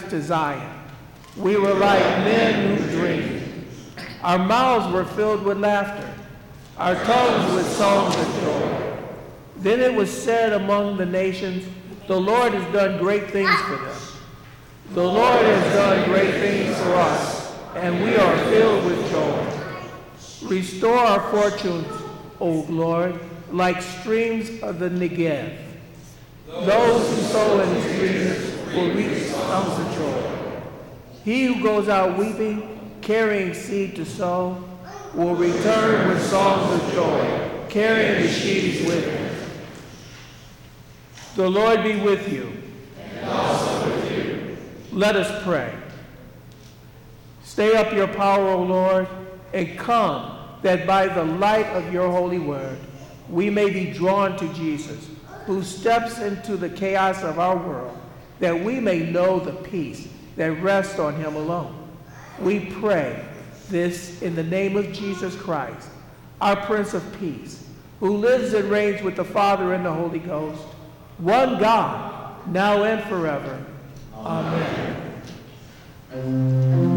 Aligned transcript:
to 0.00 0.22
Zion, 0.22 0.80
we 1.36 1.56
were 1.56 1.74
like 1.74 2.00
men 2.24 2.78
who 2.78 2.90
dream. 2.90 3.66
Our 4.22 4.38
mouths 4.38 4.90
were 4.92 5.04
filled 5.04 5.42
with 5.42 5.58
laughter, 5.58 6.08
our 6.78 6.94
tongues 7.04 7.54
with 7.54 7.66
songs 7.72 8.14
of 8.16 8.40
joy. 8.40 8.98
Then 9.56 9.80
it 9.80 9.92
was 9.92 10.10
said 10.10 10.52
among 10.54 10.96
the 10.96 11.04
nations, 11.04 11.66
The 12.06 12.18
Lord 12.18 12.54
has 12.54 12.72
done 12.72 12.98
great 12.98 13.30
things 13.30 13.54
for 13.62 13.76
them. 13.76 13.96
The 14.92 15.04
Lord 15.04 15.44
has 15.44 15.74
done 15.74 16.08
great 16.08 16.34
things 16.36 16.76
for 16.78 16.94
us, 16.94 17.54
and 17.74 18.02
we 18.02 18.16
are 18.16 18.38
filled 18.44 18.84
with 18.86 19.10
joy. 19.10 20.48
Restore 20.48 20.96
our 20.96 21.30
fortunes, 21.30 21.86
O 22.40 22.64
Lord, 22.68 23.20
like 23.50 23.82
streams 23.82 24.62
of 24.62 24.78
the 24.78 24.88
Negev. 24.88 25.58
Those 26.46 27.08
who 27.08 27.22
sow 27.22 27.60
in 27.60 27.82
streams 27.82 28.51
will 28.74 28.94
songs 29.18 29.78
of 29.78 29.94
joy. 29.96 30.60
He 31.24 31.44
who 31.44 31.62
goes 31.62 31.88
out 31.88 32.18
weeping, 32.18 32.98
carrying 33.00 33.54
seed 33.54 33.96
to 33.96 34.04
sow, 34.04 34.62
will 35.14 35.34
return 35.34 36.08
with 36.08 36.22
songs 36.28 36.82
of 36.82 36.92
joy, 36.92 37.66
carrying 37.68 38.22
the 38.22 38.28
sheaves 38.28 38.86
with 38.86 39.04
him. 39.04 39.50
The 41.36 41.48
Lord 41.48 41.82
be 41.82 41.96
with 42.00 42.32
you. 42.32 42.52
And 42.98 43.30
also 43.30 43.86
with 43.86 44.12
you. 44.12 44.56
Let 44.92 45.16
us 45.16 45.42
pray. 45.44 45.74
Stay 47.44 47.76
up 47.76 47.92
your 47.92 48.08
power, 48.08 48.48
O 48.48 48.62
Lord, 48.62 49.08
and 49.52 49.78
come 49.78 50.38
that 50.62 50.86
by 50.86 51.08
the 51.08 51.24
light 51.24 51.66
of 51.66 51.92
your 51.92 52.10
holy 52.10 52.38
word 52.38 52.78
we 53.28 53.50
may 53.50 53.70
be 53.70 53.90
drawn 53.90 54.36
to 54.36 54.52
Jesus, 54.52 55.08
who 55.46 55.62
steps 55.62 56.18
into 56.18 56.56
the 56.56 56.68
chaos 56.68 57.22
of 57.22 57.38
our 57.38 57.56
world, 57.56 57.98
that 58.42 58.58
we 58.58 58.80
may 58.80 58.98
know 58.98 59.38
the 59.38 59.52
peace 59.52 60.08
that 60.34 60.50
rests 60.60 60.98
on 60.98 61.14
him 61.14 61.36
alone. 61.36 61.88
We 62.40 62.58
pray 62.58 63.24
this 63.68 64.20
in 64.20 64.34
the 64.34 64.42
name 64.42 64.76
of 64.76 64.92
Jesus 64.92 65.36
Christ, 65.36 65.88
our 66.40 66.56
Prince 66.56 66.92
of 66.92 67.04
Peace, 67.20 67.64
who 68.00 68.16
lives 68.16 68.52
and 68.52 68.68
reigns 68.68 69.00
with 69.00 69.14
the 69.14 69.24
Father 69.24 69.74
and 69.74 69.86
the 69.86 69.92
Holy 69.92 70.18
Ghost, 70.18 70.60
one 71.18 71.60
God, 71.60 72.48
now 72.48 72.82
and 72.82 73.04
forever. 73.04 73.64
Amen. 74.16 75.22
Amen. 76.12 76.91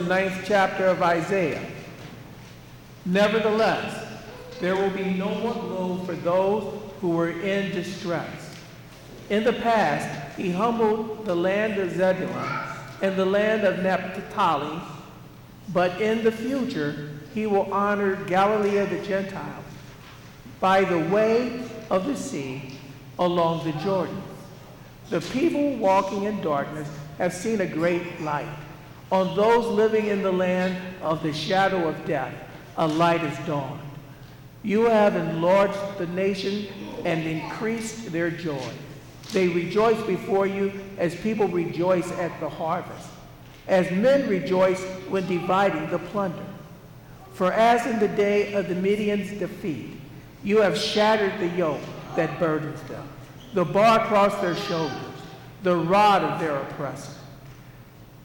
The 0.00 0.08
ninth 0.08 0.44
chapter 0.46 0.86
of 0.86 1.02
Isaiah. 1.02 1.62
Nevertheless, 3.04 4.06
there 4.58 4.74
will 4.74 4.90
be 4.90 5.12
no 5.12 5.34
more 5.34 5.52
gloom 5.52 6.06
for 6.06 6.14
those 6.14 6.80
who 7.02 7.10
were 7.10 7.28
in 7.28 7.70
distress. 7.72 8.56
In 9.28 9.44
the 9.44 9.52
past, 9.52 10.38
he 10.38 10.50
humbled 10.50 11.26
the 11.26 11.34
land 11.34 11.78
of 11.78 11.90
Zebulun 11.90 12.48
and 13.02 13.14
the 13.14 13.26
land 13.26 13.64
of 13.64 13.82
Naphtali, 13.82 14.80
but 15.74 16.00
in 16.00 16.24
the 16.24 16.32
future, 16.32 17.10
he 17.34 17.46
will 17.46 17.70
honor 17.70 18.16
Galilee 18.24 18.78
of 18.78 18.88
the 18.88 19.02
Gentiles 19.02 19.64
by 20.60 20.82
the 20.82 20.98
way 21.14 21.62
of 21.90 22.06
the 22.06 22.16
sea 22.16 22.78
along 23.18 23.64
the 23.64 23.78
Jordan. 23.80 24.22
The 25.10 25.20
people 25.20 25.76
walking 25.76 26.22
in 26.22 26.40
darkness 26.40 26.88
have 27.18 27.34
seen 27.34 27.60
a 27.60 27.66
great 27.66 28.18
light. 28.22 28.48
On 29.10 29.36
those 29.36 29.66
living 29.66 30.06
in 30.06 30.22
the 30.22 30.32
land 30.32 30.76
of 31.02 31.22
the 31.22 31.32
shadow 31.32 31.88
of 31.88 32.06
death, 32.06 32.34
a 32.76 32.86
light 32.86 33.22
is 33.24 33.36
dawned. 33.46 33.80
You 34.62 34.82
have 34.84 35.16
enlarged 35.16 35.98
the 35.98 36.06
nation 36.08 36.66
and 37.04 37.26
increased 37.26 38.12
their 38.12 38.30
joy. 38.30 38.72
They 39.32 39.48
rejoice 39.48 40.00
before 40.02 40.46
you 40.46 40.72
as 40.98 41.14
people 41.14 41.48
rejoice 41.48 42.10
at 42.12 42.38
the 42.40 42.48
harvest, 42.48 43.08
as 43.68 43.90
men 43.90 44.28
rejoice 44.28 44.82
when 45.08 45.26
dividing 45.26 45.90
the 45.90 45.98
plunder. 45.98 46.44
For 47.32 47.52
as 47.52 47.86
in 47.86 47.98
the 47.98 48.08
day 48.08 48.52
of 48.52 48.68
the 48.68 48.74
Midian's 48.74 49.30
defeat, 49.38 49.90
you 50.42 50.58
have 50.58 50.76
shattered 50.76 51.38
the 51.40 51.48
yoke 51.56 51.80
that 52.16 52.38
burdens 52.38 52.82
them, 52.82 53.08
the 53.54 53.64
bar 53.64 54.00
across 54.00 54.40
their 54.40 54.56
shoulders 54.56 55.10
the 55.62 55.76
rod 55.76 56.22
of 56.22 56.40
their 56.40 56.56
oppressor. 56.56 57.12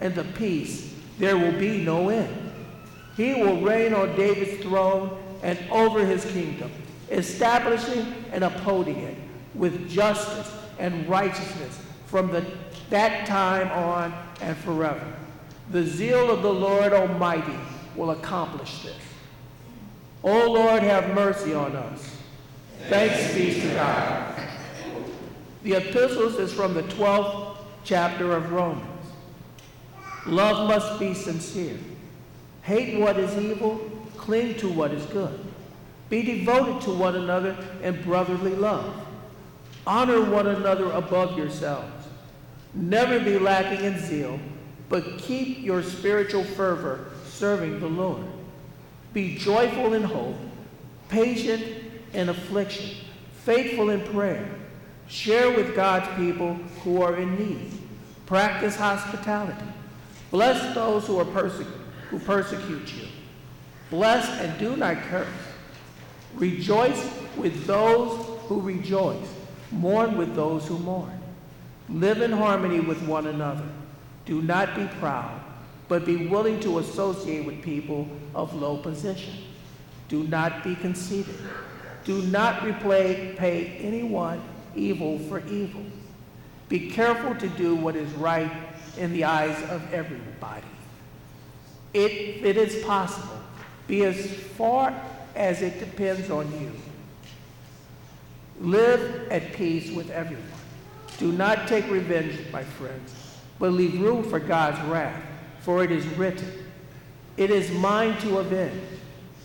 and 0.00 0.14
the 0.14 0.24
peace, 0.24 0.94
there 1.18 1.36
will 1.36 1.58
be 1.58 1.84
no 1.84 2.08
end. 2.08 2.52
He 3.16 3.34
will 3.34 3.60
reign 3.60 3.94
on 3.94 4.14
David's 4.16 4.62
throne 4.62 5.18
and 5.42 5.58
over 5.70 6.04
his 6.04 6.24
kingdom, 6.26 6.70
establishing 7.10 8.06
and 8.32 8.44
upholding 8.44 8.98
it 8.98 9.16
with 9.54 9.90
justice 9.90 10.52
and 10.78 11.08
righteousness 11.08 11.80
from 12.06 12.30
the, 12.30 12.44
that 12.90 13.26
time 13.26 13.68
on 13.72 14.14
and 14.40 14.56
forever. 14.58 15.04
The 15.70 15.84
zeal 15.84 16.30
of 16.30 16.42
the 16.42 16.52
Lord 16.52 16.92
Almighty 16.92 17.58
will 17.96 18.10
accomplish 18.10 18.82
this. 18.82 18.96
O 20.22 20.50
Lord, 20.50 20.82
have 20.82 21.14
mercy 21.14 21.54
on 21.54 21.76
us. 21.76 22.16
Thanks 22.88 23.34
be 23.34 23.60
to 23.60 23.74
God. 23.74 24.34
The 25.62 25.74
epistles 25.74 26.36
is 26.36 26.52
from 26.52 26.74
the 26.74 26.84
12th 26.84 27.58
chapter 27.84 28.32
of 28.32 28.52
Romans. 28.52 28.97
Love 30.28 30.68
must 30.68 31.00
be 31.00 31.14
sincere. 31.14 31.78
Hate 32.62 33.00
what 33.00 33.18
is 33.18 33.36
evil, 33.36 33.78
cling 34.16 34.54
to 34.56 34.68
what 34.68 34.92
is 34.92 35.04
good. 35.06 35.38
Be 36.10 36.22
devoted 36.22 36.82
to 36.82 36.90
one 36.92 37.16
another 37.16 37.56
in 37.82 38.02
brotherly 38.02 38.54
love. 38.54 38.94
Honor 39.86 40.22
one 40.22 40.46
another 40.46 40.90
above 40.90 41.36
yourselves. 41.36 42.06
Never 42.74 43.18
be 43.18 43.38
lacking 43.38 43.84
in 43.84 43.98
zeal, 43.98 44.38
but 44.90 45.18
keep 45.18 45.60
your 45.62 45.82
spiritual 45.82 46.44
fervor 46.44 47.06
serving 47.26 47.80
the 47.80 47.88
Lord. 47.88 48.24
Be 49.14 49.36
joyful 49.36 49.94
in 49.94 50.02
hope, 50.02 50.36
patient 51.08 51.64
in 52.12 52.28
affliction, 52.28 52.96
faithful 53.44 53.88
in 53.88 54.02
prayer. 54.12 54.46
Share 55.08 55.50
with 55.50 55.74
God's 55.74 56.06
people 56.16 56.54
who 56.84 57.00
are 57.00 57.16
in 57.16 57.36
need. 57.36 57.72
Practice 58.26 58.76
hospitality. 58.76 59.64
Bless 60.30 60.74
those 60.74 61.06
who, 61.06 61.18
are 61.18 61.24
perse- 61.24 61.62
who 62.10 62.18
persecute 62.18 62.92
you. 62.94 63.08
Bless 63.90 64.28
and 64.40 64.58
do 64.58 64.76
not 64.76 64.96
curse. 65.04 65.26
Rejoice 66.34 67.10
with 67.36 67.66
those 67.66 68.26
who 68.46 68.60
rejoice. 68.60 69.34
Mourn 69.70 70.16
with 70.16 70.34
those 70.34 70.66
who 70.66 70.78
mourn. 70.78 71.20
Live 71.88 72.20
in 72.20 72.32
harmony 72.32 72.80
with 72.80 73.00
one 73.02 73.26
another. 73.26 73.66
Do 74.26 74.42
not 74.42 74.76
be 74.76 74.86
proud, 74.98 75.40
but 75.88 76.04
be 76.04 76.26
willing 76.26 76.60
to 76.60 76.80
associate 76.80 77.46
with 77.46 77.62
people 77.62 78.06
of 78.34 78.54
low 78.54 78.76
position. 78.76 79.34
Do 80.08 80.24
not 80.24 80.62
be 80.62 80.74
conceited. 80.74 81.34
Do 82.04 82.22
not 82.22 82.62
repay 82.62 83.34
pay 83.38 83.78
anyone 83.78 84.42
evil 84.74 85.18
for 85.18 85.40
evil. 85.46 85.82
Be 86.68 86.90
careful 86.90 87.34
to 87.36 87.48
do 87.48 87.74
what 87.74 87.96
is 87.96 88.10
right 88.14 88.50
in 88.98 89.12
the 89.12 89.24
eyes 89.24 89.56
of 89.70 89.92
everybody. 89.92 90.66
It 91.94 92.56
is 92.56 92.84
possible, 92.84 93.40
be 93.86 94.04
as 94.04 94.30
far 94.30 94.94
as 95.34 95.62
it 95.62 95.78
depends 95.78 96.30
on 96.30 96.50
you. 96.60 96.72
Live 98.60 99.30
at 99.30 99.52
peace 99.52 99.90
with 99.92 100.10
everyone. 100.10 100.44
Do 101.18 101.32
not 101.32 101.66
take 101.66 101.88
revenge, 101.90 102.38
my 102.52 102.62
friends, 102.62 103.14
but 103.58 103.72
leave 103.72 104.00
room 104.00 104.22
for 104.22 104.38
God's 104.38 104.80
wrath, 104.88 105.20
for 105.60 105.82
it 105.82 105.90
is 105.90 106.04
written, 106.16 106.52
It 107.36 107.50
is 107.50 107.70
mine 107.70 108.18
to 108.20 108.38
avenge. 108.38 108.82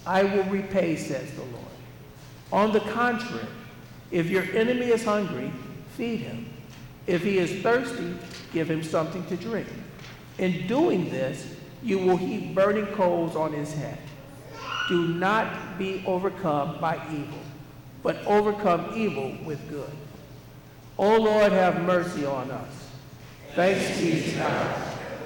I 0.05 0.23
will 0.23 0.43
repay, 0.43 0.97
says 0.97 1.31
the 1.31 1.43
Lord. 1.43 1.63
On 2.51 2.71
the 2.71 2.81
contrary, 2.81 3.47
if 4.11 4.27
your 4.27 4.43
enemy 4.53 4.87
is 4.87 5.03
hungry, 5.05 5.51
feed 5.95 6.19
him. 6.19 6.52
If 7.05 7.23
he 7.23 7.37
is 7.37 7.61
thirsty, 7.61 8.15
give 8.53 8.69
him 8.69 8.83
something 8.83 9.25
to 9.25 9.35
drink. 9.35 9.67
In 10.37 10.67
doing 10.67 11.09
this, 11.09 11.55
you 11.81 11.99
will 11.99 12.17
heap 12.17 12.55
burning 12.55 12.87
coals 12.87 13.35
on 13.35 13.51
his 13.51 13.73
head. 13.73 13.97
Do 14.87 15.07
not 15.09 15.77
be 15.77 16.03
overcome 16.05 16.79
by 16.79 16.95
evil, 17.11 17.39
but 18.01 18.17
overcome 18.25 18.91
evil 18.95 19.35
with 19.43 19.69
good. 19.69 19.91
O 20.97 21.17
Lord, 21.17 21.51
have 21.51 21.81
mercy 21.83 22.25
on 22.25 22.51
us. 22.51 22.71
Thanks 23.55 23.99
be 23.99 24.31
to 24.31 24.37
God. 24.37 24.75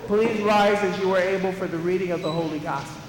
Please 0.07 0.41
rise 0.41 0.77
as 0.79 0.97
you 0.99 1.13
are 1.13 1.19
able 1.19 1.51
for 1.51 1.67
the 1.67 1.77
reading 1.77 2.11
of 2.11 2.21
the 2.21 2.31
Holy 2.31 2.59
Gospel. 2.59 3.01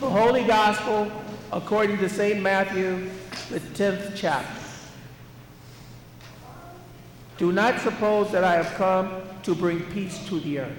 The 0.00 0.10
Holy 0.10 0.44
Gospel, 0.44 1.10
according 1.52 1.98
to 1.98 2.08
St. 2.08 2.42
Matthew, 2.42 3.08
the 3.48 3.60
10th 3.60 4.12
chapter. 4.14 4.65
Do 7.38 7.52
not 7.52 7.80
suppose 7.80 8.32
that 8.32 8.44
I 8.44 8.54
have 8.54 8.74
come 8.74 9.10
to 9.42 9.54
bring 9.54 9.80
peace 9.92 10.26
to 10.28 10.40
the 10.40 10.60
earth. 10.60 10.78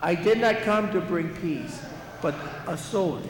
I 0.00 0.14
did 0.14 0.38
not 0.38 0.62
come 0.62 0.92
to 0.92 1.00
bring 1.00 1.34
peace, 1.36 1.82
but 2.20 2.34
a 2.66 2.76
sword. 2.76 3.22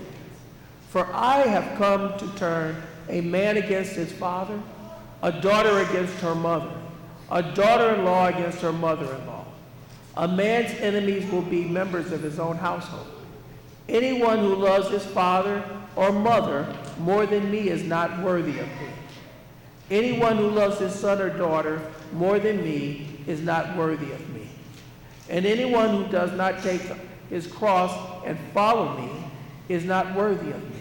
For 0.90 1.06
I 1.12 1.38
have 1.46 1.78
come 1.78 2.18
to 2.18 2.28
turn 2.36 2.76
a 3.08 3.20
man 3.22 3.56
against 3.56 3.92
his 3.92 4.12
father, 4.12 4.60
a 5.22 5.32
daughter 5.32 5.78
against 5.78 6.14
her 6.20 6.34
mother, 6.34 6.70
a 7.30 7.42
daughter 7.42 7.94
in 7.94 8.04
law 8.04 8.26
against 8.26 8.60
her 8.60 8.72
mother 8.72 9.14
in 9.14 9.26
law. 9.26 9.46
A 10.18 10.28
man's 10.28 10.72
enemies 10.80 11.30
will 11.30 11.42
be 11.42 11.64
members 11.64 12.12
of 12.12 12.22
his 12.22 12.38
own 12.38 12.56
household. 12.56 13.06
Anyone 13.88 14.38
who 14.38 14.54
loves 14.54 14.90
his 14.90 15.04
father 15.04 15.64
or 15.96 16.12
mother 16.12 16.66
more 16.98 17.24
than 17.24 17.50
me 17.50 17.68
is 17.70 17.82
not 17.82 18.22
worthy 18.22 18.58
of 18.58 18.66
me. 18.66 18.88
Anyone 19.90 20.36
who 20.36 20.48
loves 20.48 20.78
his 20.78 20.94
son 20.94 21.20
or 21.20 21.30
daughter 21.30 21.82
more 22.12 22.38
than 22.38 22.62
me 22.62 23.18
is 23.26 23.40
not 23.40 23.76
worthy 23.76 24.10
of 24.12 24.28
me. 24.34 24.48
And 25.28 25.46
anyone 25.46 25.90
who 25.90 26.06
does 26.10 26.32
not 26.32 26.62
take 26.62 26.82
his 27.28 27.46
cross 27.46 28.24
and 28.26 28.38
follow 28.52 28.96
me 28.98 29.10
is 29.68 29.84
not 29.84 30.14
worthy 30.14 30.50
of 30.50 30.62
me. 30.70 30.80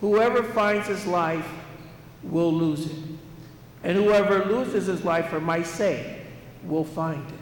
Whoever 0.00 0.42
finds 0.42 0.88
his 0.88 1.06
life 1.06 1.48
will 2.22 2.52
lose 2.52 2.86
it. 2.86 2.96
And 3.84 3.96
whoever 3.96 4.44
loses 4.44 4.86
his 4.86 5.04
life 5.04 5.28
for 5.28 5.40
my 5.40 5.62
sake 5.62 6.06
will 6.64 6.84
find 6.84 7.26
it. 7.28 7.38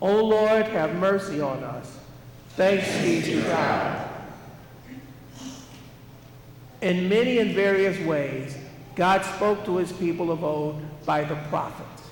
O 0.00 0.22
Lord, 0.24 0.66
have 0.66 0.94
mercy 0.96 1.40
on 1.40 1.62
us. 1.64 1.98
Thanks 2.50 2.86
be 3.02 3.22
to 3.22 3.42
God. 3.42 4.10
In 6.82 7.08
many 7.08 7.38
and 7.38 7.52
various 7.52 7.98
ways, 8.06 8.56
God 8.96 9.24
spoke 9.24 9.64
to 9.64 9.76
his 9.78 9.92
people 9.92 10.30
of 10.30 10.44
old 10.44 10.80
by 11.04 11.24
the 11.24 11.36
prophets. 11.48 12.02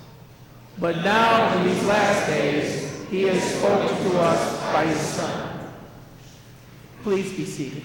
But 0.78 0.96
now, 0.96 1.56
in 1.58 1.68
these 1.68 1.84
last 1.84 2.26
days, 2.26 3.06
he 3.08 3.22
has 3.24 3.42
spoken 3.54 4.10
to 4.10 4.18
us 4.18 4.72
by 4.72 4.86
his 4.86 4.98
Son. 4.98 5.60
Please 7.02 7.32
be 7.36 7.44
seated. 7.44 7.84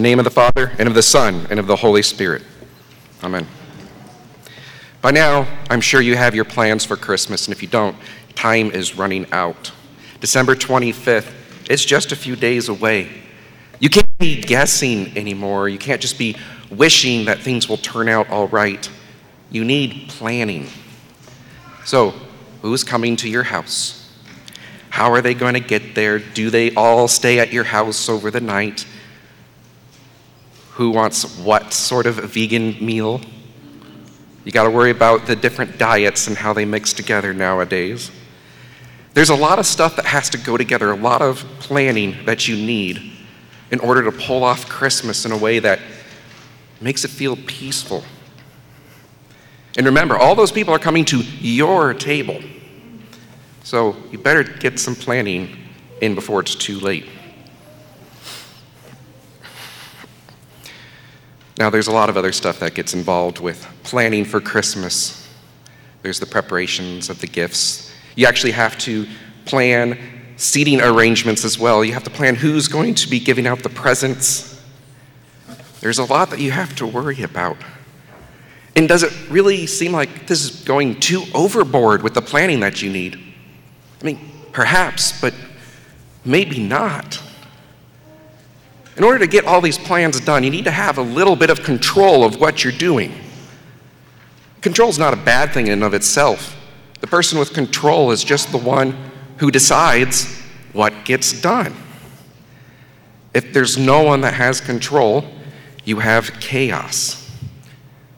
The 0.00 0.08
name 0.08 0.18
of 0.18 0.24
the 0.24 0.30
Father, 0.30 0.72
and 0.78 0.88
of 0.88 0.94
the 0.94 1.02
Son, 1.02 1.46
and 1.50 1.60
of 1.60 1.66
the 1.66 1.76
Holy 1.76 2.00
Spirit. 2.00 2.42
Amen. 3.22 3.46
By 5.02 5.10
now, 5.10 5.46
I'm 5.68 5.82
sure 5.82 6.00
you 6.00 6.16
have 6.16 6.34
your 6.34 6.46
plans 6.46 6.86
for 6.86 6.96
Christmas, 6.96 7.46
and 7.46 7.52
if 7.54 7.60
you 7.60 7.68
don't, 7.68 7.94
time 8.34 8.70
is 8.70 8.96
running 8.96 9.30
out. 9.30 9.72
December 10.20 10.54
25th, 10.54 11.30
it's 11.68 11.84
just 11.84 12.12
a 12.12 12.16
few 12.16 12.34
days 12.34 12.70
away. 12.70 13.10
You 13.78 13.90
can't 13.90 14.08
be 14.18 14.40
guessing 14.40 15.14
anymore. 15.18 15.68
You 15.68 15.78
can't 15.78 16.00
just 16.00 16.18
be 16.18 16.34
wishing 16.70 17.26
that 17.26 17.40
things 17.40 17.68
will 17.68 17.76
turn 17.76 18.08
out 18.08 18.30
all 18.30 18.48
right. 18.48 18.88
You 19.50 19.66
need 19.66 20.08
planning. 20.08 20.66
So, 21.84 22.14
who's 22.62 22.84
coming 22.84 23.16
to 23.16 23.28
your 23.28 23.42
house? 23.42 24.10
How 24.88 25.12
are 25.12 25.20
they 25.20 25.34
going 25.34 25.54
to 25.54 25.60
get 25.60 25.94
there? 25.94 26.18
Do 26.18 26.48
they 26.48 26.74
all 26.74 27.06
stay 27.06 27.38
at 27.38 27.52
your 27.52 27.64
house 27.64 28.08
over 28.08 28.30
the 28.30 28.40
night? 28.40 28.86
Who 30.80 30.92
wants 30.92 31.36
what 31.36 31.74
sort 31.74 32.06
of 32.06 32.14
vegan 32.14 32.82
meal? 32.82 33.20
You 34.46 34.50
got 34.50 34.64
to 34.64 34.70
worry 34.70 34.90
about 34.90 35.26
the 35.26 35.36
different 35.36 35.76
diets 35.76 36.26
and 36.26 36.38
how 36.38 36.54
they 36.54 36.64
mix 36.64 36.94
together 36.94 37.34
nowadays. 37.34 38.10
There's 39.12 39.28
a 39.28 39.34
lot 39.34 39.58
of 39.58 39.66
stuff 39.66 39.96
that 39.96 40.06
has 40.06 40.30
to 40.30 40.38
go 40.38 40.56
together, 40.56 40.90
a 40.90 40.96
lot 40.96 41.20
of 41.20 41.44
planning 41.58 42.24
that 42.24 42.48
you 42.48 42.56
need 42.56 43.12
in 43.70 43.78
order 43.80 44.10
to 44.10 44.10
pull 44.10 44.42
off 44.42 44.70
Christmas 44.70 45.26
in 45.26 45.32
a 45.32 45.36
way 45.36 45.58
that 45.58 45.80
makes 46.80 47.04
it 47.04 47.08
feel 47.08 47.36
peaceful. 47.36 48.02
And 49.76 49.84
remember, 49.84 50.16
all 50.16 50.34
those 50.34 50.50
people 50.50 50.72
are 50.72 50.78
coming 50.78 51.04
to 51.04 51.18
your 51.18 51.92
table. 51.92 52.40
So 53.64 53.96
you 54.10 54.16
better 54.16 54.44
get 54.44 54.80
some 54.80 54.94
planning 54.94 55.58
in 56.00 56.14
before 56.14 56.40
it's 56.40 56.54
too 56.54 56.80
late. 56.80 57.04
Now, 61.60 61.68
there's 61.68 61.88
a 61.88 61.92
lot 61.92 62.08
of 62.08 62.16
other 62.16 62.32
stuff 62.32 62.58
that 62.60 62.72
gets 62.72 62.94
involved 62.94 63.38
with 63.38 63.68
planning 63.82 64.24
for 64.24 64.40
Christmas. 64.40 65.28
There's 66.00 66.18
the 66.18 66.24
preparations 66.24 67.10
of 67.10 67.20
the 67.20 67.26
gifts. 67.26 67.92
You 68.16 68.26
actually 68.26 68.52
have 68.52 68.78
to 68.78 69.06
plan 69.44 69.98
seating 70.38 70.80
arrangements 70.80 71.44
as 71.44 71.58
well. 71.58 71.84
You 71.84 71.92
have 71.92 72.04
to 72.04 72.10
plan 72.10 72.34
who's 72.34 72.66
going 72.66 72.94
to 72.94 73.10
be 73.10 73.20
giving 73.20 73.46
out 73.46 73.62
the 73.62 73.68
presents. 73.68 74.58
There's 75.82 75.98
a 75.98 76.04
lot 76.04 76.30
that 76.30 76.40
you 76.40 76.50
have 76.50 76.74
to 76.76 76.86
worry 76.86 77.22
about. 77.22 77.58
And 78.74 78.88
does 78.88 79.02
it 79.02 79.12
really 79.28 79.66
seem 79.66 79.92
like 79.92 80.26
this 80.28 80.42
is 80.42 80.64
going 80.64 80.98
too 80.98 81.24
overboard 81.34 82.02
with 82.02 82.14
the 82.14 82.22
planning 82.22 82.60
that 82.60 82.80
you 82.80 82.90
need? 82.90 83.20
I 84.00 84.04
mean, 84.06 84.30
perhaps, 84.52 85.20
but 85.20 85.34
maybe 86.24 86.58
not. 86.58 87.20
In 88.96 89.04
order 89.04 89.18
to 89.20 89.26
get 89.26 89.44
all 89.44 89.60
these 89.60 89.78
plans 89.78 90.20
done, 90.20 90.44
you 90.44 90.50
need 90.50 90.64
to 90.64 90.70
have 90.70 90.98
a 90.98 91.02
little 91.02 91.36
bit 91.36 91.50
of 91.50 91.62
control 91.62 92.24
of 92.24 92.40
what 92.40 92.64
you're 92.64 92.72
doing. 92.72 93.14
Control 94.60 94.90
is 94.90 94.98
not 94.98 95.14
a 95.14 95.16
bad 95.16 95.52
thing 95.52 95.68
in 95.68 95.74
and 95.74 95.84
of 95.84 95.94
itself. 95.94 96.56
The 97.00 97.06
person 97.06 97.38
with 97.38 97.54
control 97.54 98.10
is 98.10 98.22
just 98.22 98.52
the 98.52 98.58
one 98.58 98.94
who 99.38 99.50
decides 99.50 100.38
what 100.72 101.04
gets 101.04 101.40
done. 101.40 101.74
If 103.32 103.52
there's 103.52 103.78
no 103.78 104.02
one 104.02 104.20
that 104.22 104.34
has 104.34 104.60
control, 104.60 105.24
you 105.84 106.00
have 106.00 106.40
chaos. 106.40 107.30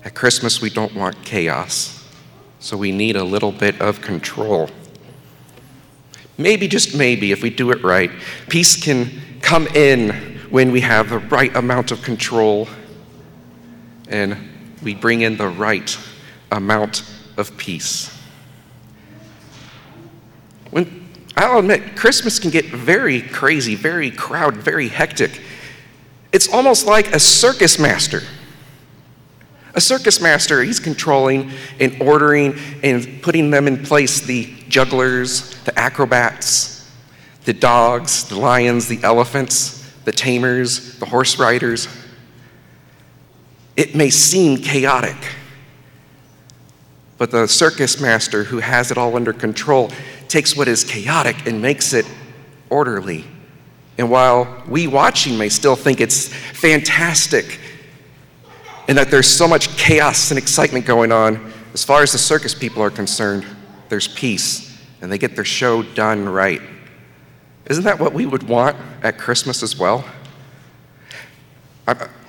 At 0.04 0.14
Christmas, 0.14 0.60
we 0.60 0.70
don't 0.70 0.94
want 0.94 1.22
chaos, 1.24 2.04
so 2.58 2.76
we 2.76 2.90
need 2.90 3.14
a 3.14 3.22
little 3.22 3.52
bit 3.52 3.80
of 3.80 4.00
control. 4.00 4.68
Maybe, 6.38 6.66
just 6.66 6.96
maybe, 6.96 7.30
if 7.30 7.42
we 7.42 7.50
do 7.50 7.70
it 7.70 7.84
right, 7.84 8.10
peace 8.48 8.74
can 8.74 9.10
come 9.42 9.68
in 9.68 10.31
when 10.52 10.70
we 10.70 10.82
have 10.82 11.08
the 11.08 11.18
right 11.18 11.56
amount 11.56 11.90
of 11.92 12.02
control 12.02 12.68
and 14.08 14.36
we 14.82 14.94
bring 14.94 15.22
in 15.22 15.38
the 15.38 15.48
right 15.48 15.98
amount 16.50 17.02
of 17.38 17.56
peace. 17.56 18.14
When 20.70 21.08
I'll 21.38 21.58
admit, 21.58 21.96
Christmas 21.96 22.38
can 22.38 22.50
get 22.50 22.66
very 22.66 23.22
crazy, 23.22 23.74
very 23.74 24.10
crowded, 24.10 24.60
very 24.60 24.88
hectic. 24.88 25.40
It's 26.32 26.52
almost 26.52 26.86
like 26.86 27.14
a 27.14 27.18
circus 27.18 27.78
master. 27.78 28.20
A 29.72 29.80
circus 29.80 30.20
master, 30.20 30.62
he's 30.62 30.80
controlling 30.80 31.50
and 31.80 31.96
ordering 32.02 32.58
and 32.82 33.22
putting 33.22 33.48
them 33.48 33.66
in 33.66 33.82
place 33.82 34.20
the 34.20 34.52
jugglers, 34.68 35.54
the 35.64 35.78
acrobats, 35.78 36.92
the 37.46 37.54
dogs, 37.54 38.24
the 38.24 38.38
lions, 38.38 38.86
the 38.86 39.02
elephants 39.02 39.81
the 40.04 40.12
tamers, 40.12 40.98
the 40.98 41.06
horse 41.06 41.38
riders. 41.38 41.88
It 43.76 43.94
may 43.94 44.10
seem 44.10 44.58
chaotic, 44.58 45.16
but 47.18 47.30
the 47.30 47.46
circus 47.46 48.00
master 48.00 48.44
who 48.44 48.58
has 48.58 48.90
it 48.90 48.98
all 48.98 49.16
under 49.16 49.32
control 49.32 49.90
takes 50.28 50.56
what 50.56 50.68
is 50.68 50.84
chaotic 50.84 51.46
and 51.46 51.62
makes 51.62 51.92
it 51.92 52.06
orderly. 52.68 53.24
And 53.98 54.10
while 54.10 54.62
we 54.68 54.86
watching 54.86 55.38
may 55.38 55.48
still 55.48 55.76
think 55.76 56.00
it's 56.00 56.28
fantastic 56.28 57.60
and 58.88 58.98
that 58.98 59.10
there's 59.10 59.28
so 59.28 59.46
much 59.46 59.76
chaos 59.76 60.30
and 60.30 60.38
excitement 60.38 60.86
going 60.86 61.12
on, 61.12 61.52
as 61.72 61.84
far 61.84 62.02
as 62.02 62.12
the 62.12 62.18
circus 62.18 62.54
people 62.54 62.82
are 62.82 62.90
concerned, 62.90 63.46
there's 63.88 64.08
peace 64.08 64.76
and 65.00 65.10
they 65.10 65.18
get 65.18 65.34
their 65.34 65.44
show 65.44 65.82
done 65.82 66.28
right. 66.28 66.60
Isn't 67.66 67.84
that 67.84 67.98
what 67.98 68.12
we 68.12 68.26
would 68.26 68.42
want 68.42 68.76
at 69.02 69.18
Christmas 69.18 69.62
as 69.62 69.78
well? 69.78 70.04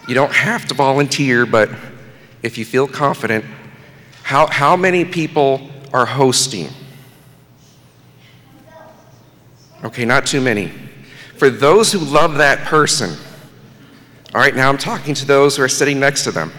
You 0.08 0.13
don't 0.13 0.34
have 0.34 0.65
to 0.67 0.74
volunteer, 0.74 1.46
but 1.46 1.69
if 2.41 2.58
you 2.58 2.65
feel 2.65 2.88
confident, 2.88 3.46
how, 4.24 4.48
how 4.48 4.76
many 4.76 5.06
people 5.06 5.69
are 5.93 6.06
hosting? 6.06 6.69
Okay, 9.84 10.06
not 10.06 10.26
too 10.26 10.41
many. 10.41 10.72
For 11.38 11.50
those 11.50 11.91
who 11.91 12.00
love 12.00 12.36
that 12.36 12.60
person, 12.60 13.17
all 14.34 14.41
right, 14.41 14.56
now 14.56 14.69
I'm 14.69 14.78
talking 14.78 15.13
to 15.15 15.26
those 15.26 15.58
who 15.58 15.63
are 15.63 15.69
sitting 15.69 16.00
next 16.00 16.24
to 16.24 16.32
them. 16.32 16.52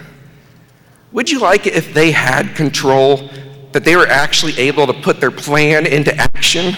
Would 1.12 1.30
you 1.30 1.40
like 1.40 1.66
it 1.66 1.74
if 1.74 1.94
they 1.94 2.10
had 2.10 2.54
control, 2.54 3.30
that 3.72 3.84
they 3.84 3.96
were 3.96 4.06
actually 4.06 4.58
able 4.58 4.86
to 4.86 4.92
put 4.92 5.20
their 5.20 5.30
plan 5.30 5.86
into 5.86 6.14
action? 6.14 6.74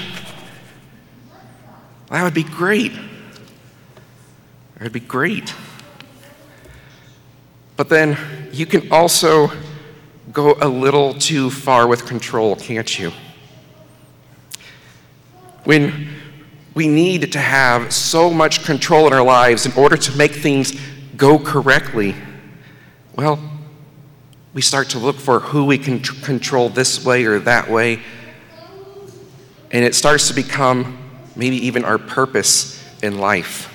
That 2.11 2.23
would 2.23 2.35
be 2.35 2.45
great. 2.45 2.93
That 4.75 4.83
would 4.83 4.93
be 4.93 5.01
great. 5.01 5.53
But 7.77 7.89
then 7.89 8.17
you 8.53 8.65
can 8.65 8.91
also 8.93 9.51
go 10.33 10.57
a 10.61 10.69
little 10.69 11.15
too 11.15 11.51
far 11.51 11.87
with 11.87 12.07
control, 12.07 12.57
can't 12.57 12.99
you? 12.99 13.13
When 15.65 16.09
we 16.75 16.89
need 16.89 17.33
to 17.33 17.39
have 17.39 17.93
so 17.93 18.31
much 18.31 18.65
control 18.65 19.07
in 19.07 19.13
our 19.13 19.25
lives 19.25 19.67
in 19.67 19.73
order 19.73 19.97
to 19.97 20.17
make 20.17 20.33
things 20.33 20.79
go 21.17 21.39
correctly, 21.39 22.15
well, 23.17 23.41
we 24.53 24.63
start 24.63 24.91
to 24.91 24.99
look 24.99 25.17
for 25.17 25.41
who 25.41 25.65
we 25.65 25.77
can 25.77 26.01
control 26.01 26.69
this 26.69 27.05
way 27.05 27.25
or 27.25 27.39
that 27.41 27.69
way, 27.69 28.01
and 29.71 29.85
it 29.85 29.95
starts 29.95 30.29
to 30.29 30.35
become 30.35 31.06
maybe 31.37 31.67
even 31.67 31.85
our 31.85 31.99
purpose 31.99 32.83
in 33.03 33.19
life. 33.19 33.73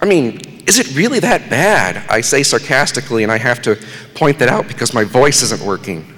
I 0.00 0.06
mean, 0.06 0.40
is 0.66 0.78
it 0.78 0.94
really 0.94 1.20
that 1.20 1.50
bad? 1.50 2.08
I 2.08 2.20
say 2.20 2.42
sarcastically, 2.42 3.22
and 3.22 3.32
I 3.32 3.38
have 3.38 3.62
to 3.62 3.78
point 4.14 4.38
that 4.38 4.48
out 4.48 4.68
because 4.68 4.94
my 4.94 5.04
voice 5.04 5.42
isn't 5.42 5.62
working. 5.62 6.12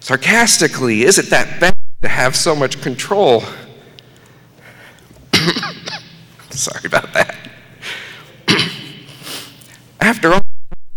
Sarcastically, 0.00 1.02
is 1.02 1.18
it 1.18 1.30
that 1.30 1.60
bad 1.60 1.74
to 2.02 2.08
have 2.08 2.36
so 2.36 2.54
much 2.54 2.80
control? 2.82 3.42
Sorry 6.50 6.84
about 6.84 7.12
that. 7.12 7.36
After 10.00 10.34
all, 10.34 10.42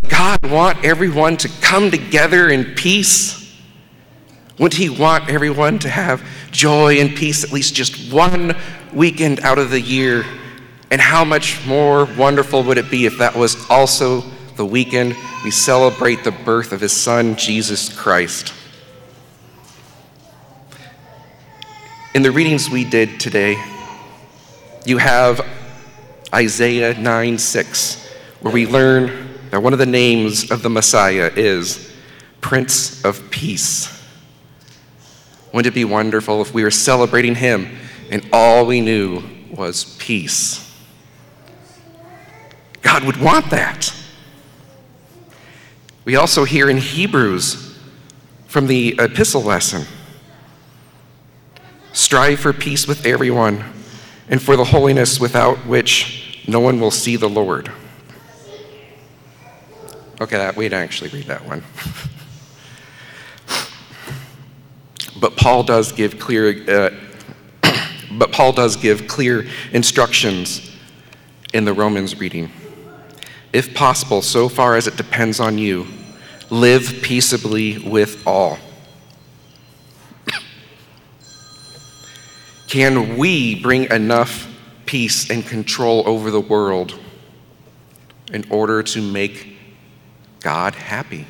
God 0.08 0.44
want 0.44 0.84
everyone 0.84 1.38
to 1.38 1.50
come 1.62 1.92
together 1.92 2.50
in 2.50 2.76
peace? 2.76 3.49
Wouldn't 4.60 4.78
He 4.78 4.90
want 4.90 5.30
everyone 5.30 5.80
to 5.80 5.90
have 5.90 6.22
joy 6.52 7.00
and 7.00 7.16
peace 7.16 7.46
at 7.46 7.52
least 7.52 7.74
just 7.74 8.12
one 8.12 8.56
weekend 8.94 9.40
out 9.40 9.58
of 9.58 9.72
the 9.72 9.80
year? 9.80 10.26
And 10.92 11.00
how 11.00 11.24
much 11.24 11.66
more 11.66 12.06
wonderful 12.18 12.64
would 12.64 12.78
it 12.78 12.92
be 12.92 13.06
if 13.06 13.20
that 13.20 13.36
was 13.36 13.70
also 13.70 14.22
the 14.58 14.66
weekend 14.66 15.16
we 15.46 15.52
celebrate 15.52 16.26
the 16.26 16.32
birth 16.32 16.74
of 16.74 16.82
His 16.82 16.92
Son, 16.92 17.38
Jesus 17.38 17.96
Christ? 17.96 18.54
In 22.14 22.22
the 22.22 22.32
readings 22.32 22.70
we 22.70 22.84
did 22.84 23.20
today, 23.20 23.64
you 24.86 24.98
have 24.98 25.46
Isaiah 26.34 27.00
9 27.00 27.38
6, 27.38 28.14
where 28.42 28.54
we 28.54 28.66
learn 28.66 29.30
that 29.52 29.64
one 29.64 29.72
of 29.72 29.80
the 29.80 29.86
names 29.86 30.52
of 30.52 30.64
the 30.64 30.70
Messiah 30.70 31.32
is 31.36 31.94
Prince 32.42 33.06
of 33.06 33.32
Peace. 33.32 33.99
Wouldn't 35.54 35.74
it 35.74 35.76
be 35.76 35.86
wonderful 35.86 36.42
if 36.42 36.54
we 36.54 36.64
were 36.64 36.72
celebrating 36.72 37.36
Him 37.36 37.78
and 38.10 38.28
all 38.34 38.66
we 38.66 38.82
knew 38.82 39.24
was 39.52 39.96
peace. 39.98 40.66
God 42.82 43.04
would 43.04 43.18
want 43.18 43.50
that. 43.52 43.94
We 46.06 46.16
also 46.16 46.44
hear 46.44 46.70
in 46.70 46.78
Hebrews 46.78 47.78
from 48.48 48.68
the 48.68 48.96
epistle 48.98 49.44
lesson 49.44 49.86
strive 51.92 52.40
for 52.40 52.54
peace 52.54 52.88
with 52.88 53.06
everyone 53.06 53.64
and 54.30 54.42
for 54.42 54.56
the 54.56 54.64
holiness 54.64 55.20
without 55.20 55.58
which 55.66 56.44
no 56.48 56.60
one 56.60 56.80
will 56.80 56.92
see 56.92 57.16
the 57.16 57.30
Lord. 57.30 57.72
Okay, 60.22 60.38
that, 60.38 60.56
we'd 60.56 60.74
actually 60.74 61.10
read 61.10 61.26
that 61.26 61.46
one. 61.46 61.64
but 65.20 65.36
Paul 65.36 65.64
does 65.64 65.92
give 65.92 66.20
clear, 66.20 66.64
uh, 66.70 66.90
but 68.12 68.32
Paul 68.32 68.54
does 68.54 68.76
give 68.76 69.08
clear 69.08 69.46
instructions 69.72 70.72
in 71.54 71.66
the 71.66 71.74
Romans 71.74 72.20
reading. 72.20 72.52
If 73.52 73.74
possible, 73.74 74.22
so 74.22 74.48
far 74.48 74.76
as 74.76 74.88
it 74.88 74.96
depends 74.96 75.40
on 75.40 75.58
you, 75.58 75.88
live 76.50 77.00
peaceably 77.02 77.80
with 77.80 78.26
all. 78.28 78.60
Can 82.68 83.18
we 83.18 83.60
bring 83.62 83.86
enough 83.86 84.48
peace 84.86 85.30
and 85.30 85.46
control 85.46 86.04
over 86.08 86.32
the 86.32 86.42
world 86.42 87.00
in 88.32 88.46
order 88.52 88.84
to 88.84 89.02
make 89.02 89.58
God 90.40 90.76
happy, 90.76 91.26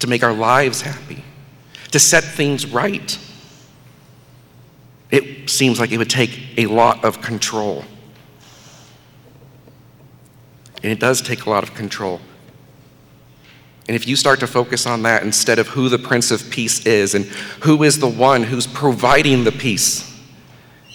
to 0.00 0.06
make 0.06 0.22
our 0.22 0.32
lives 0.32 0.80
happy, 0.80 1.22
to 1.94 2.00
set 2.00 2.24
things 2.24 2.66
right? 2.66 3.16
It 5.12 5.48
seems 5.48 5.78
like 5.78 5.92
it 5.92 5.98
would 5.98 6.10
take 6.10 6.40
a 6.56 6.66
lot 6.66 7.04
of 7.04 7.22
control. 7.22 7.84
And 10.82 10.90
it 10.90 10.98
does 10.98 11.22
take 11.22 11.46
a 11.46 11.50
lot 11.50 11.62
of 11.62 11.72
control. 11.74 12.20
And 13.86 13.94
if 13.94 14.08
you 14.08 14.16
start 14.16 14.40
to 14.40 14.48
focus 14.48 14.88
on 14.88 15.02
that 15.02 15.22
instead 15.22 15.60
of 15.60 15.68
who 15.68 15.88
the 15.88 16.00
Prince 16.00 16.32
of 16.32 16.50
Peace 16.50 16.84
is 16.84 17.14
and 17.14 17.26
who 17.62 17.84
is 17.84 18.00
the 18.00 18.10
one 18.10 18.42
who's 18.42 18.66
providing 18.66 19.44
the 19.44 19.52
peace, 19.52 20.20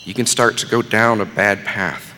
you 0.04 0.14
can 0.14 0.26
start 0.26 0.58
to 0.58 0.66
go 0.66 0.82
down 0.82 1.22
a 1.22 1.26
bad 1.26 1.64
path. 1.64 2.14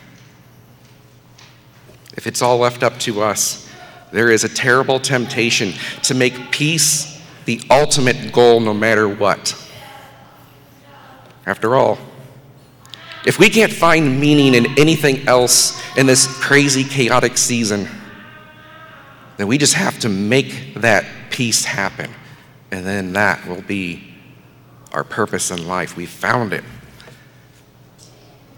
If 2.17 2.25
it's 2.25 2.41
all 2.41 2.57
left 2.57 2.81
up 2.81 2.97
to 3.01 3.21
us, 3.21 3.69
there 4.11 4.31
is 4.31 4.43
a 4.43 4.49
terrible 4.49 4.99
temptation 4.99 5.73
to 6.01 6.15
make 6.15 6.49
peace 6.49 7.10
the 7.45 7.61
ultimate 7.69 8.31
goal 8.31 8.59
no 8.59 8.73
matter 8.73 9.07
what. 9.07 9.55
After 11.45 11.75
all, 11.75 11.97
if 13.25 13.37
we 13.37 13.49
can't 13.49 13.71
find 13.71 14.19
meaning 14.19 14.55
in 14.55 14.79
anything 14.79 15.27
else 15.27 15.81
in 15.95 16.05
this 16.05 16.27
crazy, 16.27 16.83
chaotic 16.83 17.37
season, 17.37 17.87
then 19.37 19.47
we 19.47 19.57
just 19.57 19.73
have 19.73 19.99
to 19.99 20.09
make 20.09 20.75
that 20.75 21.05
peace 21.29 21.65
happen. 21.65 22.11
And 22.71 22.85
then 22.85 23.13
that 23.13 23.45
will 23.47 23.61
be 23.61 24.03
our 24.91 25.03
purpose 25.03 25.51
in 25.51 25.67
life. 25.67 25.95
We 25.97 26.05
found 26.05 26.53
it. 26.53 26.63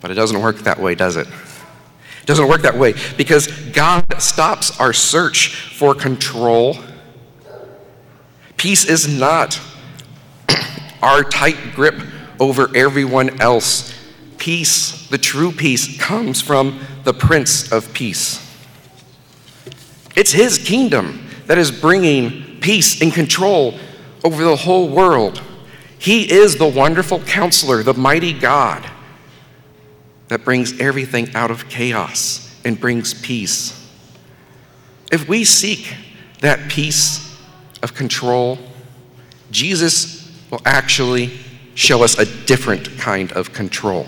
But 0.02 0.12
it 0.12 0.16
doesn't 0.16 0.42
work 0.42 0.58
that 0.60 0.80
way, 0.80 0.96
does 0.96 1.16
it? 1.16 1.28
It 1.28 2.26
doesn't 2.26 2.48
work 2.48 2.62
that 2.62 2.78
way 2.78 2.94
because 3.18 3.48
God 3.72 4.06
stops 4.20 4.80
our 4.80 4.94
search 4.94 5.56
for 5.56 5.94
control. 5.94 6.78
Peace 8.64 8.86
is 8.86 9.10
not 9.10 9.60
our 11.02 11.22
tight 11.22 11.58
grip 11.76 11.96
over 12.40 12.74
everyone 12.74 13.42
else. 13.42 13.94
Peace, 14.38 15.06
the 15.10 15.18
true 15.18 15.52
peace, 15.52 16.00
comes 16.00 16.42
from 16.42 16.80
the 17.04 17.14
Prince 17.14 17.74
of 17.74 17.94
Peace. 17.94 18.40
It's 20.16 20.32
His 20.32 20.60
kingdom 20.60 21.28
that 21.48 21.58
is 21.58 21.72
bringing 21.72 22.62
peace 22.62 23.02
and 23.02 23.12
control 23.12 23.78
over 24.24 24.46
the 24.46 24.56
whole 24.56 24.88
world. 24.88 25.42
He 26.00 26.32
is 26.32 26.56
the 26.56 26.66
wonderful 26.66 27.20
counselor, 27.20 27.84
the 27.84 27.94
mighty 27.94 28.32
God 28.32 28.90
that 30.30 30.46
brings 30.46 30.80
everything 30.80 31.36
out 31.36 31.52
of 31.52 31.68
chaos 31.68 32.58
and 32.64 32.80
brings 32.80 33.14
peace. 33.14 33.86
If 35.12 35.28
we 35.28 35.44
seek 35.44 35.98
that 36.40 36.72
peace 36.72 37.23
of 37.84 37.94
control, 37.94 38.58
Jesus 39.52 40.32
will 40.50 40.62
actually 40.66 41.38
show 41.76 42.04
us 42.04 42.18
a 42.18 42.26
different 42.46 42.98
kind 42.98 43.32
of 43.34 43.54
control. 43.54 44.08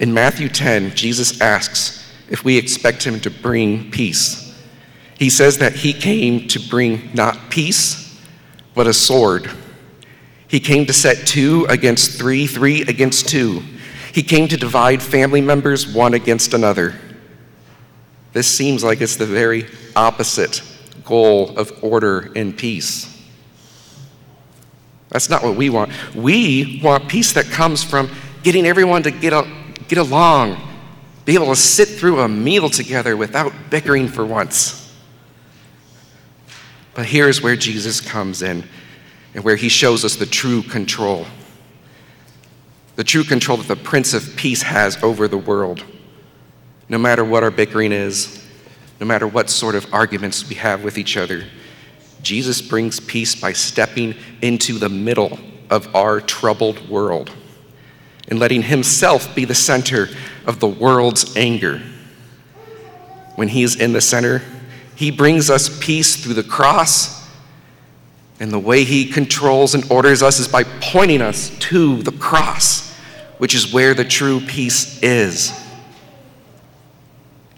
In 0.00 0.12
Matthew 0.12 0.50
10, 0.50 0.94
Jesus 0.94 1.40
asks 1.40 2.12
if 2.28 2.44
we 2.44 2.58
expect 2.58 3.04
him 3.04 3.20
to 3.20 3.30
bring 3.30 3.90
peace. 3.90 4.54
He 5.18 5.30
says 5.30 5.56
that 5.58 5.72
he 5.72 5.94
came 5.94 6.48
to 6.48 6.58
bring 6.58 7.10
not 7.14 7.48
peace, 7.48 8.20
but 8.74 8.86
a 8.86 8.92
sword. 8.92 9.50
He 10.48 10.60
came 10.60 10.84
to 10.84 10.92
set 10.92 11.26
two 11.26 11.64
against 11.70 12.18
three, 12.18 12.46
three 12.46 12.82
against 12.82 13.30
two 13.30 13.62
he 14.16 14.22
came 14.22 14.48
to 14.48 14.56
divide 14.56 15.02
family 15.02 15.42
members 15.42 15.86
one 15.86 16.14
against 16.14 16.54
another. 16.54 16.94
This 18.32 18.46
seems 18.46 18.82
like 18.82 19.02
it's 19.02 19.16
the 19.16 19.26
very 19.26 19.66
opposite 19.94 20.62
goal 21.06 21.58
of 21.58 21.82
order 21.82 22.30
and 22.36 22.56
peace. 22.56 23.12
That's 25.08 25.30
not 25.30 25.42
what 25.42 25.56
we 25.56 25.70
want. 25.70 25.92
We 26.14 26.80
want 26.84 27.08
peace 27.08 27.32
that 27.32 27.46
comes 27.46 27.82
from 27.82 28.10
getting 28.42 28.66
everyone 28.66 29.02
to 29.04 29.10
get, 29.10 29.32
get 29.88 29.98
along, 29.98 30.60
be 31.24 31.34
able 31.34 31.46
to 31.46 31.56
sit 31.56 31.88
through 31.88 32.20
a 32.20 32.28
meal 32.28 32.68
together 32.68 33.16
without 33.16 33.52
bickering 33.70 34.08
for 34.08 34.26
once. 34.26 34.94
But 36.92 37.06
here's 37.06 37.40
where 37.40 37.56
Jesus 37.56 38.00
comes 38.00 38.42
in 38.42 38.64
and 39.34 39.42
where 39.42 39.56
he 39.56 39.70
shows 39.70 40.04
us 40.04 40.16
the 40.16 40.26
true 40.26 40.62
control 40.62 41.26
the 42.96 43.04
true 43.04 43.24
control 43.24 43.58
that 43.58 43.68
the 43.68 43.76
Prince 43.76 44.14
of 44.14 44.34
Peace 44.36 44.62
has 44.62 45.02
over 45.02 45.28
the 45.28 45.38
world. 45.38 45.84
No 46.88 46.98
matter 46.98 47.24
what 47.24 47.42
our 47.42 47.50
bickering 47.50 47.92
is, 47.92 48.45
no 49.00 49.06
matter 49.06 49.26
what 49.26 49.50
sort 49.50 49.74
of 49.74 49.92
arguments 49.92 50.48
we 50.48 50.54
have 50.56 50.82
with 50.82 50.98
each 50.98 51.16
other, 51.16 51.44
Jesus 52.22 52.60
brings 52.60 52.98
peace 52.98 53.34
by 53.34 53.52
stepping 53.52 54.14
into 54.42 54.78
the 54.78 54.88
middle 54.88 55.38
of 55.70 55.94
our 55.94 56.20
troubled 56.20 56.88
world 56.88 57.30
and 58.28 58.38
letting 58.38 58.62
himself 58.62 59.34
be 59.34 59.44
the 59.44 59.54
center 59.54 60.08
of 60.46 60.58
the 60.58 60.68
world's 60.68 61.36
anger. 61.36 61.80
When 63.36 63.48
he 63.48 63.62
is 63.62 63.76
in 63.76 63.92
the 63.92 64.00
center, 64.00 64.42
he 64.94 65.10
brings 65.10 65.50
us 65.50 65.78
peace 65.80 66.16
through 66.16 66.34
the 66.34 66.42
cross. 66.42 67.28
And 68.40 68.50
the 68.50 68.58
way 68.58 68.84
he 68.84 69.06
controls 69.06 69.74
and 69.74 69.90
orders 69.90 70.22
us 70.22 70.38
is 70.38 70.48
by 70.48 70.64
pointing 70.64 71.22
us 71.22 71.50
to 71.58 72.02
the 72.02 72.12
cross 72.12 72.86
which 73.38 73.54
is 73.54 73.72
where 73.72 73.94
the 73.94 74.04
true 74.04 74.40
peace 74.40 75.02
is. 75.02 75.52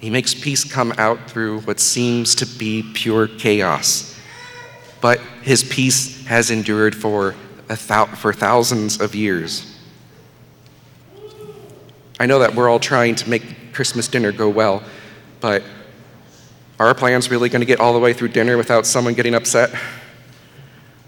He 0.00 0.10
makes 0.10 0.34
peace 0.34 0.64
come 0.64 0.92
out 0.96 1.28
through 1.28 1.60
what 1.62 1.80
seems 1.80 2.34
to 2.36 2.46
be 2.46 2.84
pure 2.94 3.26
chaos. 3.26 4.16
But 5.00 5.20
his 5.42 5.64
peace 5.64 6.24
has 6.26 6.50
endured 6.50 6.94
for, 6.94 7.34
thou- 7.66 8.06
for 8.06 8.32
thousands 8.32 9.00
of 9.00 9.14
years. 9.14 9.74
I 12.20 12.26
know 12.26 12.40
that 12.40 12.54
we're 12.54 12.68
all 12.68 12.80
trying 12.80 13.14
to 13.16 13.30
make 13.30 13.72
Christmas 13.72 14.08
dinner 14.08 14.32
go 14.32 14.48
well, 14.48 14.82
but 15.40 15.62
are 16.78 16.88
our 16.88 16.94
plans 16.94 17.30
really 17.30 17.48
going 17.48 17.60
to 17.60 17.66
get 17.66 17.80
all 17.80 17.92
the 17.92 17.98
way 17.98 18.12
through 18.12 18.28
dinner 18.28 18.56
without 18.56 18.86
someone 18.86 19.14
getting 19.14 19.34
upset? 19.34 19.70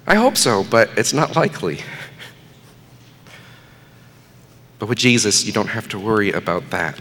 I 0.07 0.17
hope 0.17 0.37
so, 0.37 0.65
but 0.65 0.91
it's 0.97 1.13
not 1.13 1.37
likely. 1.37 1.81
But 4.81 4.89
with 4.89 4.99
Jesus, 4.99 5.45
you 5.45 5.53
don't 5.53 5.69
have 5.69 5.89
to 5.91 5.99
worry 5.99 6.33
about 6.33 6.71
that. 6.71 6.99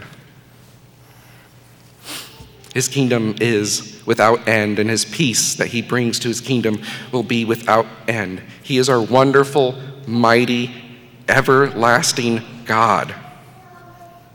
His 2.74 2.88
kingdom 2.88 3.34
is 3.40 4.00
without 4.06 4.46
end, 4.46 4.78
and 4.78 4.88
his 4.88 5.04
peace 5.04 5.54
that 5.54 5.68
he 5.68 5.82
brings 5.82 6.18
to 6.20 6.28
his 6.28 6.40
kingdom 6.40 6.82
will 7.10 7.22
be 7.22 7.44
without 7.44 7.86
end. 8.06 8.42
He 8.62 8.78
is 8.78 8.88
our 8.88 9.02
wonderful, 9.02 9.74
mighty, 10.06 10.70
everlasting 11.28 12.42
God, 12.64 13.14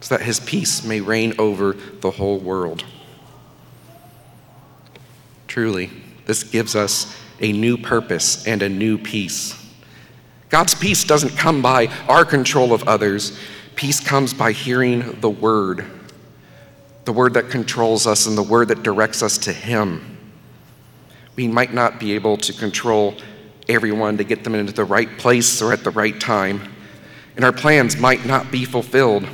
so 0.01 0.17
that 0.17 0.25
his 0.25 0.39
peace 0.39 0.83
may 0.83 0.99
reign 0.99 1.33
over 1.39 1.73
the 2.01 2.11
whole 2.11 2.37
world. 2.37 2.83
Truly, 5.47 5.89
this 6.25 6.43
gives 6.43 6.75
us 6.75 7.17
a 7.39 7.51
new 7.53 7.77
purpose 7.77 8.45
and 8.45 8.61
a 8.61 8.69
new 8.69 8.97
peace. 8.97 9.61
God's 10.49 10.75
peace 10.75 11.03
doesn't 11.03 11.37
come 11.37 11.61
by 11.61 11.87
our 12.07 12.25
control 12.25 12.73
of 12.73 12.87
others, 12.87 13.37
peace 13.75 13.99
comes 13.99 14.33
by 14.33 14.51
hearing 14.51 15.19
the 15.21 15.29
word, 15.29 15.85
the 17.05 17.13
word 17.13 17.35
that 17.35 17.49
controls 17.49 18.07
us 18.07 18.25
and 18.25 18.37
the 18.37 18.43
word 18.43 18.67
that 18.67 18.83
directs 18.83 19.21
us 19.21 19.37
to 19.37 19.53
Him. 19.53 20.17
We 21.35 21.47
might 21.47 21.73
not 21.73 21.99
be 21.99 22.13
able 22.13 22.37
to 22.37 22.53
control 22.53 23.15
everyone 23.69 24.17
to 24.17 24.23
get 24.23 24.43
them 24.43 24.55
into 24.55 24.73
the 24.73 24.85
right 24.85 25.17
place 25.17 25.61
or 25.61 25.71
at 25.71 25.83
the 25.83 25.91
right 25.91 26.19
time. 26.19 26.71
and 27.35 27.43
our 27.43 27.51
plans 27.51 27.97
might 27.97 28.25
not 28.25 28.49
be 28.49 28.63
fulfilled. 28.63 29.27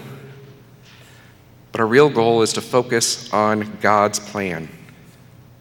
But 1.71 1.81
our 1.81 1.88
real 1.88 2.10
goal 2.10 2.41
is 2.41 2.51
to 2.53 2.62
focus 2.62 3.31
on 3.31 3.77
God's 3.79 4.19
plan, 4.19 4.69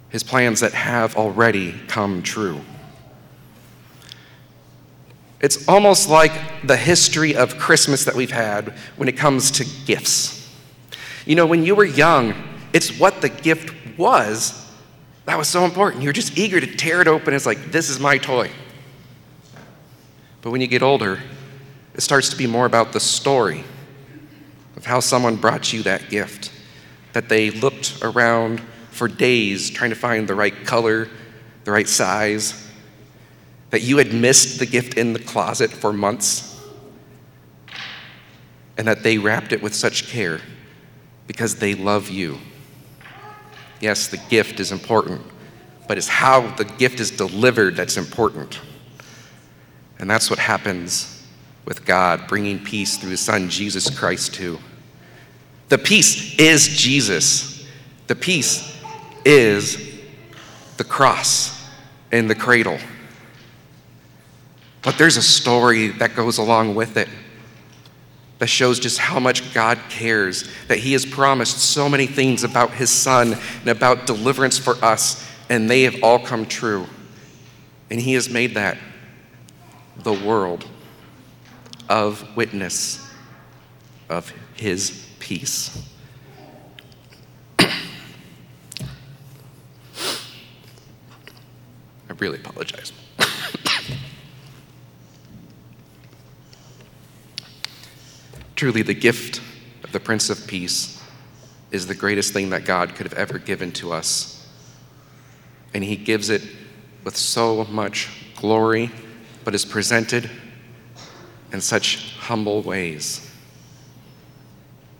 His 0.08 0.22
plans 0.22 0.60
that 0.60 0.72
have 0.72 1.16
already 1.16 1.74
come 1.86 2.22
true. 2.22 2.62
It's 5.40 5.68
almost 5.68 6.08
like 6.08 6.32
the 6.64 6.76
history 6.78 7.36
of 7.36 7.58
Christmas 7.58 8.04
that 8.06 8.14
we've 8.14 8.30
had 8.30 8.70
when 8.96 9.08
it 9.08 9.16
comes 9.18 9.50
to 9.52 9.66
gifts. 9.84 10.39
You 11.30 11.36
know, 11.36 11.46
when 11.46 11.64
you 11.64 11.76
were 11.76 11.84
young, 11.84 12.34
it's 12.72 12.98
what 12.98 13.20
the 13.20 13.28
gift 13.28 13.72
was 13.96 14.68
that 15.26 15.38
was 15.38 15.46
so 15.46 15.64
important. 15.64 16.02
You're 16.02 16.12
just 16.12 16.36
eager 16.36 16.60
to 16.60 16.66
tear 16.66 17.00
it 17.00 17.06
open. 17.06 17.34
It's 17.34 17.46
like, 17.46 17.70
this 17.70 17.88
is 17.88 18.00
my 18.00 18.18
toy. 18.18 18.50
But 20.42 20.50
when 20.50 20.60
you 20.60 20.66
get 20.66 20.82
older, 20.82 21.20
it 21.94 22.00
starts 22.00 22.30
to 22.30 22.36
be 22.36 22.48
more 22.48 22.66
about 22.66 22.92
the 22.92 22.98
story 22.98 23.62
of 24.76 24.84
how 24.84 24.98
someone 24.98 25.36
brought 25.36 25.72
you 25.72 25.84
that 25.84 26.10
gift, 26.10 26.50
that 27.12 27.28
they 27.28 27.52
looked 27.52 28.02
around 28.02 28.58
for 28.90 29.06
days 29.06 29.70
trying 29.70 29.90
to 29.90 29.96
find 29.96 30.26
the 30.26 30.34
right 30.34 30.66
color, 30.66 31.08
the 31.62 31.70
right 31.70 31.88
size, 31.88 32.68
that 33.70 33.82
you 33.82 33.98
had 33.98 34.12
missed 34.12 34.58
the 34.58 34.66
gift 34.66 34.94
in 34.94 35.12
the 35.12 35.20
closet 35.20 35.70
for 35.70 35.92
months, 35.92 36.60
and 38.76 38.88
that 38.88 39.04
they 39.04 39.16
wrapped 39.16 39.52
it 39.52 39.62
with 39.62 39.76
such 39.76 40.08
care 40.08 40.40
because 41.30 41.54
they 41.54 41.76
love 41.76 42.08
you. 42.08 42.36
Yes, 43.78 44.08
the 44.08 44.16
gift 44.16 44.58
is 44.58 44.72
important, 44.72 45.22
but 45.86 45.96
it's 45.96 46.08
how 46.08 46.52
the 46.56 46.64
gift 46.64 46.98
is 46.98 47.12
delivered 47.12 47.76
that's 47.76 47.96
important. 47.96 48.58
And 50.00 50.10
that's 50.10 50.28
what 50.28 50.40
happens 50.40 51.24
with 51.66 51.84
God 51.84 52.26
bringing 52.26 52.58
peace 52.58 52.96
through 52.98 53.10
His 53.10 53.20
Son, 53.20 53.48
Jesus 53.48 53.96
Christ, 53.96 54.34
too. 54.34 54.58
The 55.68 55.78
peace 55.78 56.36
is 56.36 56.66
Jesus. 56.66 57.64
The 58.08 58.16
peace 58.16 58.76
is 59.24 60.00
the 60.78 60.84
cross 60.84 61.64
and 62.10 62.28
the 62.28 62.34
cradle. 62.34 62.80
But 64.82 64.98
there's 64.98 65.16
a 65.16 65.22
story 65.22 65.90
that 65.90 66.16
goes 66.16 66.38
along 66.38 66.74
with 66.74 66.96
it 66.96 67.08
that 68.40 68.48
shows 68.48 68.80
just 68.80 68.98
how 68.98 69.20
much 69.20 69.54
God 69.54 69.78
cares, 69.88 70.50
that 70.66 70.78
He 70.78 70.92
has 70.92 71.06
promised 71.06 71.58
so 71.58 71.88
many 71.88 72.06
things 72.06 72.42
about 72.42 72.72
His 72.72 72.90
Son 72.90 73.36
and 73.60 73.68
about 73.68 74.06
deliverance 74.06 74.58
for 74.58 74.74
us, 74.84 75.26
and 75.48 75.70
they 75.70 75.82
have 75.82 76.02
all 76.02 76.18
come 76.18 76.44
true. 76.44 76.86
And 77.90 78.00
He 78.00 78.14
has 78.14 78.28
made 78.28 78.54
that 78.54 78.76
the 80.02 80.12
world 80.12 80.66
of 81.88 82.36
witness 82.36 83.06
of 84.08 84.32
his 84.54 85.06
peace. 85.18 85.88
I 87.58 87.68
really 92.18 92.38
apologize. 92.38 92.92
Truly, 98.60 98.82
the 98.82 98.92
gift 98.92 99.40
of 99.84 99.92
the 99.92 100.00
Prince 100.00 100.28
of 100.28 100.46
Peace 100.46 101.02
is 101.70 101.86
the 101.86 101.94
greatest 101.94 102.34
thing 102.34 102.50
that 102.50 102.66
God 102.66 102.94
could 102.94 103.06
have 103.06 103.18
ever 103.18 103.38
given 103.38 103.72
to 103.72 103.90
us. 103.90 104.46
And 105.72 105.82
He 105.82 105.96
gives 105.96 106.28
it 106.28 106.42
with 107.02 107.16
so 107.16 107.64
much 107.64 108.10
glory 108.36 108.90
but 109.44 109.54
is 109.54 109.64
presented 109.64 110.28
in 111.54 111.62
such 111.62 112.14
humble 112.18 112.60
ways. 112.60 113.34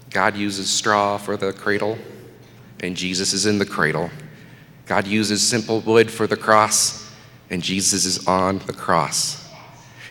God 0.09 0.39
uses 0.39 0.71
straw 0.71 1.19
for 1.19 1.37
the 1.37 1.53
cradle, 1.53 1.99
and 2.83 2.97
Jesus 2.97 3.35
is 3.35 3.45
in 3.45 3.59
the 3.59 3.67
cradle. 3.67 4.09
God 4.87 5.07
uses 5.07 5.47
simple 5.47 5.81
wood 5.81 6.11
for 6.11 6.27
the 6.27 6.35
cross, 6.35 7.13
and 7.51 7.63
Jesus 7.63 8.07
is 8.07 8.27
on 8.27 8.61
the 8.61 8.73
cross. 8.73 9.47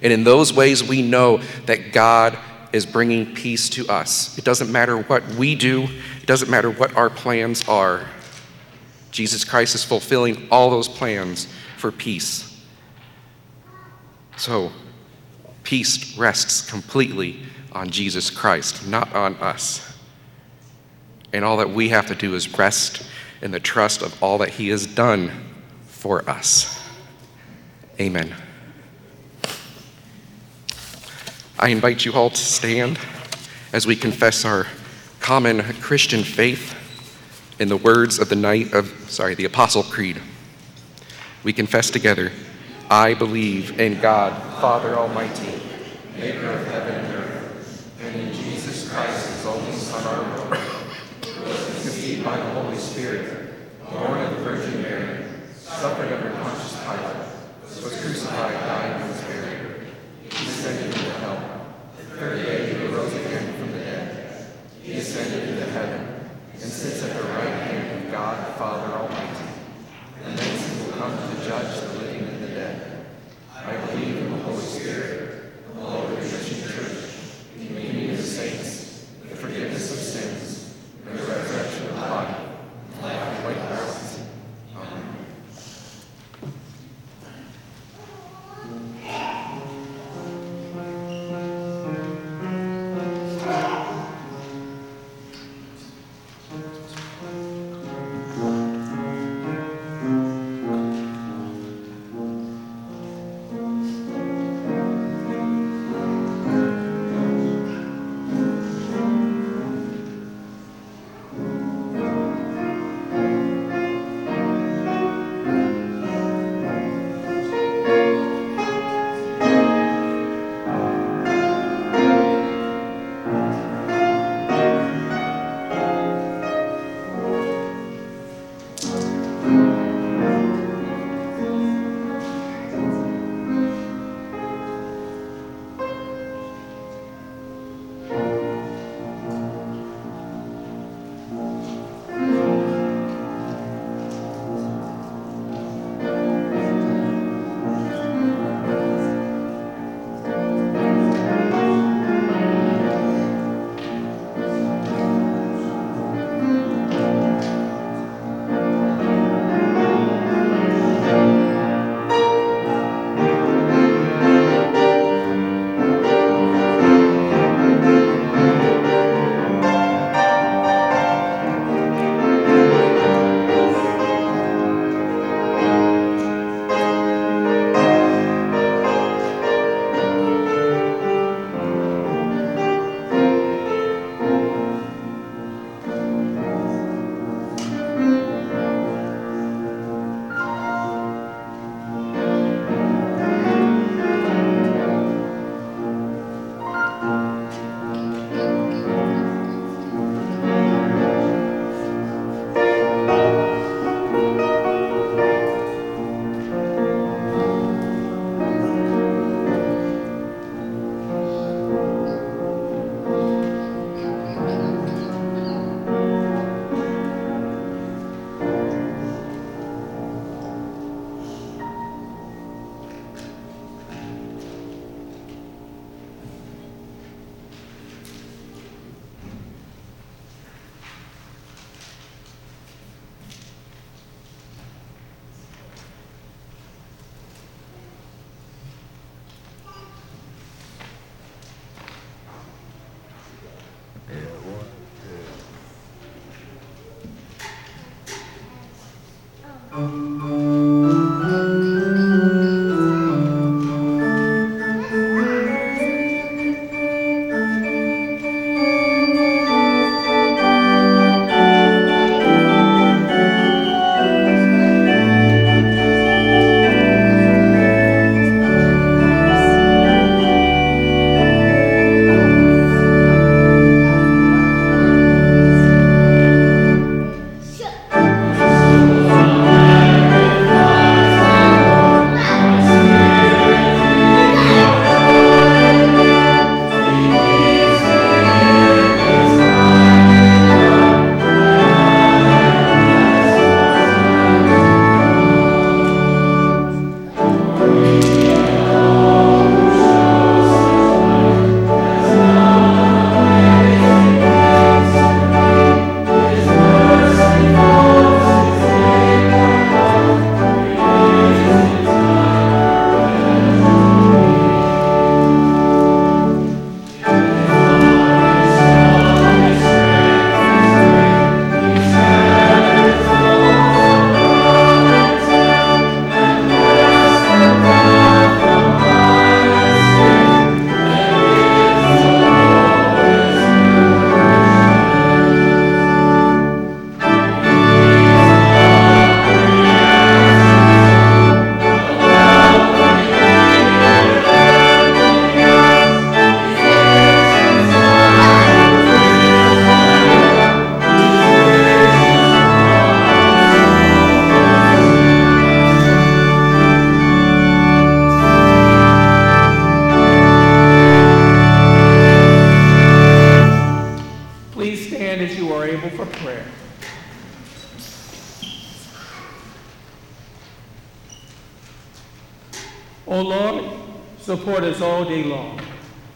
And 0.04 0.14
in 0.14 0.24
those 0.24 0.54
ways, 0.54 0.84
we 0.84 1.02
know 1.02 1.38
that 1.66 1.92
God 1.92 2.38
is 2.74 2.86
bringing 2.86 3.34
peace 3.34 3.70
to 3.70 3.88
us. 3.88 4.38
It 4.38 4.44
doesn't 4.44 4.72
matter 4.72 4.98
what 4.98 5.28
we 5.36 5.56
do, 5.56 5.84
it 5.84 6.26
doesn't 6.26 6.50
matter 6.50 6.70
what 6.70 6.96
our 6.96 7.10
plans 7.10 7.68
are. 7.68 8.06
Jesus 9.12 9.44
Christ 9.44 9.76
is 9.76 9.84
fulfilling 9.84 10.48
all 10.52 10.70
those 10.70 10.88
plans 10.88 11.48
for 11.78 11.92
peace. 11.92 12.64
So, 14.38 14.72
peace 15.64 16.18
rests 16.18 16.70
completely 16.70 17.42
on 17.72 17.90
Jesus 17.90 18.30
Christ, 18.30 18.88
not 18.88 19.14
on 19.14 19.36
us. 19.36 19.98
And 21.34 21.44
all 21.44 21.58
that 21.58 21.70
we 21.70 21.90
have 21.90 22.08
to 22.08 22.16
do 22.16 22.36
is 22.36 22.58
rest 22.58 23.08
in 23.42 23.52
the 23.52 23.60
trust 23.60 24.02
of 24.02 24.22
all 24.24 24.38
that 24.40 24.50
He 24.50 24.70
has 24.70 24.86
done 24.86 25.32
for 25.86 26.28
us. 26.30 26.80
Amen. 28.00 28.34
I 31.62 31.70
invite 31.70 32.06
you 32.06 32.14
all 32.14 32.30
to 32.30 32.38
stand 32.38 32.98
as 33.74 33.86
we 33.86 33.96
confess 33.96 34.46
our 34.46 34.66
common 35.20 35.62
Christian 35.82 36.24
faith 36.24 36.74
in 37.60 37.68
the 37.68 37.76
words 37.76 38.18
of 38.18 38.30
the 38.30 38.36
night 38.38 38.74
of 38.74 38.88
sorry, 39.10 39.36
the 39.36 39.44
Apostle 39.44 39.84
Creed. 39.84 40.22
We 41.44 41.52
confess 41.52 41.90
together. 41.90 42.32
I 42.90 43.14
believe 43.14 43.78
in 43.80 44.00
God, 44.00 44.42
Father 44.62 44.96
Almighty, 44.96 45.62
maker 46.18 46.50
of 46.50 46.66
heaven 46.68 46.96
and 46.96 47.16
earth, 47.16 47.92
and 48.02 48.16
in 48.16 48.34
Jesus 48.34 48.90
Christ, 48.90 49.30
his 49.30 49.46
only 49.46 49.74
Son, 49.74 50.04
our 50.08 50.38
Lord, 50.38 50.58
who 50.58 51.44
was 51.44 51.66
conceived 51.82 52.24
by 52.24 52.38
the 52.38 52.50
Holy 52.52 52.78
Spirit, 52.78 53.54
born 53.92 54.20
of 54.22 54.38
the 54.38 54.44
Virgin 54.44 54.82
Mary, 54.82 55.26
suffered 55.54 56.12
under 56.12 56.32
Pontius 56.38 56.78
Pilate, 56.84 57.84
was 57.84 58.02
crucified, 58.02 58.54
died, 58.54 59.02
and 59.02 59.12
was 59.12 59.22
buried. 59.22 59.88
He 60.24 60.46
descended 60.46 60.86
into 60.88 61.12
hell. 61.12 61.66
The 61.98 62.04
third 62.18 62.46
day 62.46 62.74
he 62.74 62.86
arose 62.88 63.14
again 63.14 63.54
from 63.60 63.72
the 63.72 63.80
dead. 63.80 64.46
He 64.82 64.94
ascended 64.94 65.50
into 65.50 65.66
heaven 65.72 66.30
and 66.54 66.69
sits 66.80 67.04
at 67.04 67.14
the 67.14 67.24
right 67.24 67.50
hand 67.68 68.06
of 68.06 68.10
God, 68.10 68.48
the 68.48 68.54
Father 68.54 68.94
Almighty. 68.94 69.50
And 70.24 70.38
thence 70.38 70.66
he 70.66 70.86
will 70.86 70.94
come 70.94 71.12
to 71.12 71.46
judge 71.46 71.78
the 71.82 72.00
living 72.00 72.30
and 72.30 72.42
the 72.42 72.48
dead. 72.48 73.06
I 73.54 73.76
believe 73.88 74.16
in 74.16 74.32
the 74.32 74.38
Holy 74.46 74.62
Spirit, 74.62 75.76
the 75.76 75.82
Holy 75.82 76.16
Christian 76.16 76.62
Church, 76.62 77.16
the 77.58 77.68
communion 77.68 78.16
of 78.16 78.22
saints, 78.22 78.79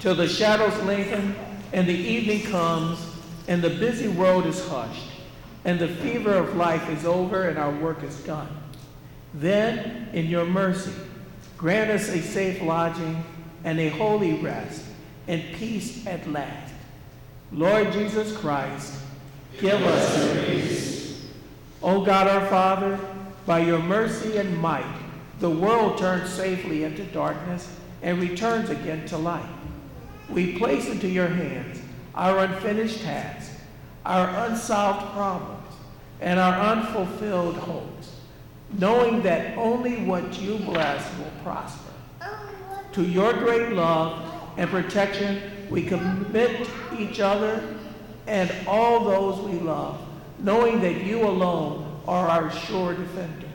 till 0.04 0.16
the 0.16 0.28
shadows 0.28 0.78
lengthen 0.84 1.34
and 1.72 1.88
the 1.88 1.94
evening 1.94 2.42
comes 2.52 3.00
and 3.48 3.62
the 3.62 3.70
busy 3.70 4.10
world 4.10 4.46
is 4.46 4.68
hushed 4.68 5.10
and 5.64 5.80
the 5.80 5.88
fever 5.88 6.34
of 6.34 6.58
life 6.58 6.90
is 6.90 7.06
over 7.06 7.48
and 7.48 7.58
our 7.58 7.72
work 7.76 8.04
is 8.04 8.18
done. 8.26 8.50
Then, 9.34 10.10
in 10.12 10.26
your 10.26 10.44
mercy, 10.44 10.92
grant 11.58 11.90
us 11.90 12.10
a 12.10 12.22
safe 12.22 12.62
lodging 12.62 13.24
and 13.64 13.80
a 13.80 13.88
holy 13.88 14.34
rest 14.34 14.84
and 15.30 15.42
peace 15.56 16.06
at 16.06 16.30
last. 16.30 16.74
Lord 17.54 17.94
Jesus 17.94 18.36
Christ, 18.36 19.00
give 19.58 19.82
us 19.82 20.36
your 20.36 20.44
peace. 20.44 21.32
O 21.82 22.04
God 22.04 22.28
our 22.28 22.46
Father, 22.48 23.00
by 23.46 23.60
your 23.60 23.80
mercy 23.80 24.36
and 24.36 24.58
might, 24.60 24.98
the 25.40 25.50
world 25.50 25.98
turns 25.98 26.30
safely 26.30 26.84
into 26.84 27.06
darkness 27.06 27.74
and 28.02 28.20
returns 28.20 28.70
again 28.70 29.06
to 29.06 29.18
light. 29.18 29.63
We 30.30 30.58
place 30.58 30.88
into 30.88 31.08
your 31.08 31.28
hands 31.28 31.80
our 32.16 32.40
unfinished 32.40 33.02
tasks, 33.02 33.56
our 34.06 34.30
unsolved 34.46 35.14
problems, 35.14 35.74
and 36.22 36.40
our 36.40 36.54
unfulfilled 36.54 37.56
hopes, 37.56 38.16
knowing 38.78 39.22
that 39.24 39.58
only 39.58 40.04
what 40.04 40.40
you 40.40 40.58
bless 40.60 41.04
will 41.18 41.32
prosper. 41.44 41.92
To 42.94 43.04
your 43.04 43.34
great 43.34 43.74
love 43.74 44.32
and 44.58 44.70
protection, 44.70 45.42
we 45.70 45.82
commit 45.84 46.70
each 46.98 47.20
other 47.20 47.64
and 48.28 48.52
all 48.68 49.04
those 49.04 49.40
we 49.50 49.60
love, 49.60 50.00
knowing 50.40 50.80
that 50.82 51.04
you 51.04 51.24
alone 51.24 52.02
are 52.08 52.28
our 52.28 52.52
sure 52.52 52.94
defender. 52.94 53.48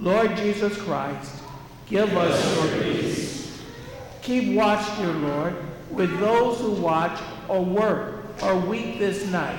Lord 0.00 0.36
Jesus 0.36 0.76
Christ, 0.80 1.42
give 1.86 2.16
us 2.16 2.56
your 2.56 2.82
peace. 2.82 3.62
Keep 4.22 4.56
watch, 4.56 4.96
dear 4.96 5.12
Lord, 5.12 5.54
with 5.94 6.18
those 6.18 6.60
who 6.60 6.72
watch 6.72 7.20
or 7.48 7.64
work 7.64 8.42
or 8.42 8.58
weep 8.58 8.98
this 8.98 9.26
night, 9.26 9.58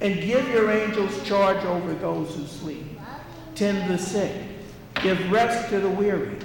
and 0.00 0.20
give 0.20 0.48
your 0.48 0.70
angels 0.70 1.22
charge 1.26 1.64
over 1.64 1.94
those 1.94 2.34
who 2.36 2.46
sleep. 2.46 2.84
Tend 3.54 3.90
the 3.90 3.98
sick, 3.98 4.32
give 5.02 5.30
rest 5.32 5.68
to 5.70 5.80
the 5.80 5.90
weary, 5.90 6.36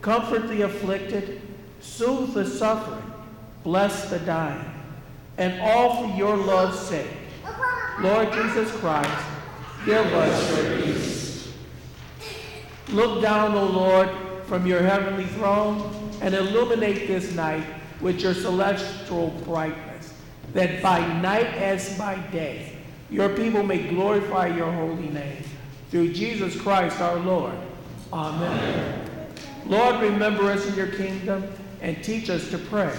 comfort 0.00 0.48
the 0.48 0.62
afflicted, 0.62 1.42
soothe 1.80 2.32
the 2.32 2.46
suffering, 2.46 3.12
bless 3.62 4.08
the 4.08 4.18
dying, 4.20 4.64
and 5.36 5.60
all 5.60 6.02
for 6.02 6.16
your 6.16 6.36
love's 6.36 6.78
sake. 6.78 7.10
Lord 8.00 8.32
Jesus 8.32 8.70
Christ, 8.78 9.26
give 9.84 10.06
us 10.06 10.56
your 10.56 10.78
peace. 10.78 11.52
Look 12.88 13.22
down, 13.22 13.54
O 13.54 13.66
Lord, 13.66 14.08
from 14.46 14.66
your 14.66 14.82
heavenly 14.82 15.26
throne 15.26 16.10
and 16.20 16.34
illuminate 16.34 17.06
this 17.06 17.34
night 17.34 17.64
with 18.02 18.20
your 18.20 18.34
celestial 18.34 19.30
brightness, 19.44 20.12
that 20.52 20.82
by 20.82 21.00
night 21.20 21.46
as 21.54 21.96
by 21.96 22.16
day 22.30 22.76
your 23.10 23.30
people 23.30 23.62
may 23.62 23.88
glorify 23.88 24.48
your 24.48 24.70
holy 24.72 25.08
name. 25.08 25.44
Through 25.90 26.12
Jesus 26.12 26.60
Christ 26.60 27.00
our 27.00 27.16
Lord. 27.16 27.54
Amen. 28.12 29.06
Lord, 29.66 30.00
remember 30.00 30.50
us 30.50 30.66
in 30.66 30.74
your 30.74 30.88
kingdom 30.88 31.44
and 31.80 32.02
teach 32.02 32.28
us 32.30 32.50
to 32.50 32.58
pray. 32.58 32.94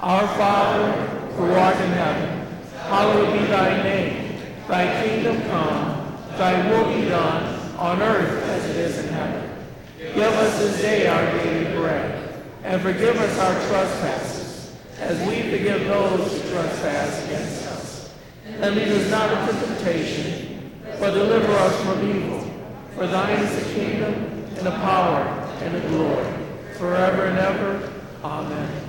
Our 0.00 0.26
Father, 0.36 0.92
who 1.36 1.44
art 1.52 1.76
in 1.76 1.90
heaven, 1.92 2.46
hallowed 2.88 3.32
be 3.32 3.46
thy 3.46 3.82
name. 3.82 4.36
Thy 4.68 5.04
kingdom 5.04 5.42
come, 5.42 6.16
thy 6.38 6.70
will 6.70 6.94
be 6.94 7.08
done, 7.08 7.60
on 7.76 8.00
earth 8.00 8.42
as 8.44 8.70
it 8.70 8.76
is 8.76 8.98
in 8.98 9.12
heaven. 9.12 9.50
Give 9.98 10.22
us 10.22 10.58
this 10.58 10.80
day 10.80 11.06
our 11.06 11.24
daily 11.38 11.76
bread, 11.76 12.23
and 12.64 12.80
forgive 12.80 13.14
us 13.18 13.38
our 13.38 13.68
trespasses, 13.68 14.74
as 14.98 15.18
we 15.28 15.42
forgive 15.50 15.86
those 15.86 16.32
who 16.32 16.50
trespass 16.50 17.24
against 17.26 17.66
us. 17.66 18.14
And 18.46 18.74
lead 18.74 18.88
us 18.88 19.10
not 19.10 19.50
into 19.50 19.66
temptation, 19.66 20.72
but 20.98 21.10
deliver 21.10 21.52
us 21.52 21.84
from 21.84 22.08
evil. 22.08 22.50
For 22.94 23.06
thine 23.06 23.38
is 23.38 23.64
the 23.64 23.74
kingdom, 23.74 24.14
and 24.56 24.66
the 24.66 24.70
power, 24.70 25.20
and 25.60 25.74
the 25.74 25.80
glory, 25.88 26.32
forever 26.78 27.26
and 27.26 27.38
ever. 27.38 27.92
Amen. 28.24 28.82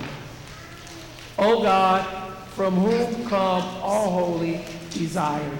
O 1.38 1.62
God, 1.62 2.32
from 2.52 2.76
whom 2.76 3.28
come 3.28 3.62
all 3.82 4.10
holy 4.10 4.64
desires, 4.90 5.58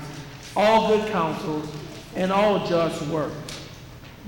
all 0.57 0.89
good 0.89 1.13
counsels, 1.13 1.71
and 2.15 2.33
all 2.33 2.67
just 2.67 3.03
works, 3.09 3.35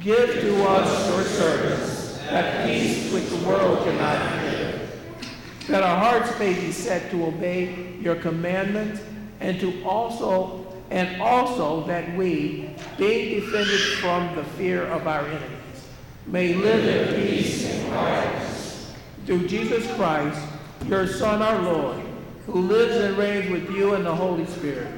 give 0.00 0.30
to 0.30 0.68
us 0.68 1.08
your 1.08 1.24
servants 1.24 2.07
that 2.30 2.66
peace 2.66 3.12
which 3.12 3.26
the 3.26 3.48
world 3.48 3.84
cannot 3.84 4.50
give, 4.50 5.68
that 5.68 5.82
our 5.82 5.98
hearts 5.98 6.38
may 6.38 6.54
be 6.54 6.72
set 6.72 7.10
to 7.10 7.26
obey 7.26 7.94
your 8.00 8.16
commandments, 8.16 9.00
and 9.40 9.58
to 9.60 9.82
also 9.84 10.64
and 10.90 11.20
also 11.20 11.84
that 11.84 12.16
we, 12.16 12.70
being 12.96 13.40
defended 13.40 13.80
from 13.98 14.34
the 14.34 14.44
fear 14.56 14.84
of 14.86 15.06
our 15.06 15.26
enemies, 15.26 15.88
may 16.26 16.54
live 16.54 16.84
in 16.86 17.20
peace 17.20 17.66
and 17.66 17.92
quietness. 17.92 18.94
Through 19.26 19.48
Jesus 19.48 19.86
Christ, 19.96 20.40
your 20.86 21.06
Son, 21.06 21.42
our 21.42 21.60
Lord, 21.60 22.00
who 22.46 22.62
lives 22.62 22.96
and 22.96 23.18
reigns 23.18 23.50
with 23.50 23.70
you 23.70 23.94
in 23.94 24.04
the 24.04 24.14
Holy 24.14 24.46
Spirit, 24.46 24.88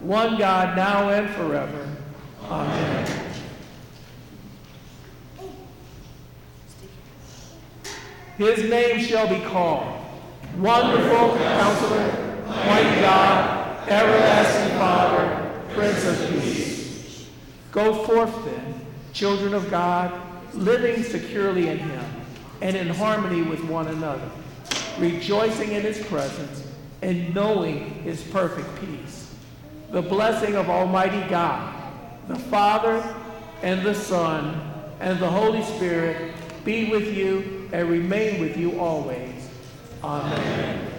one 0.00 0.36
God, 0.36 0.76
now 0.76 1.10
and 1.10 1.30
forever. 1.30 1.96
Amen. 2.42 3.25
His 8.38 8.68
name 8.68 9.00
shall 9.00 9.28
be 9.28 9.42
called 9.46 9.86
Wonderful 10.58 11.38
Counselor, 11.38 12.44
Mighty 12.46 13.00
God, 13.00 13.88
Everlasting 13.88 14.76
Father, 14.76 15.62
Prince 15.72 16.04
of 16.04 16.30
Peace. 16.30 17.28
Go 17.72 18.04
forth 18.04 18.44
then, 18.44 18.80
children 19.14 19.54
of 19.54 19.70
God, 19.70 20.12
living 20.52 21.02
securely 21.02 21.68
in 21.68 21.78
Him 21.78 22.04
and 22.60 22.76
in 22.76 22.88
harmony 22.88 23.40
with 23.40 23.64
one 23.64 23.88
another, 23.88 24.30
rejoicing 24.98 25.72
in 25.72 25.82
His 25.82 26.04
presence 26.06 26.66
and 27.00 27.34
knowing 27.34 27.90
His 28.02 28.22
perfect 28.22 28.68
peace. 28.80 29.34
The 29.92 30.02
blessing 30.02 30.56
of 30.56 30.68
Almighty 30.68 31.26
God, 31.30 31.74
the 32.28 32.36
Father 32.36 33.02
and 33.62 33.82
the 33.82 33.94
Son 33.94 34.60
and 35.00 35.18
the 35.18 35.30
Holy 35.30 35.62
Spirit 35.62 36.34
be 36.64 36.90
with 36.90 37.16
you 37.16 37.55
and 37.72 37.88
remain 37.88 38.40
with 38.40 38.56
you 38.56 38.78
always. 38.78 39.48
Amen. 40.02 40.95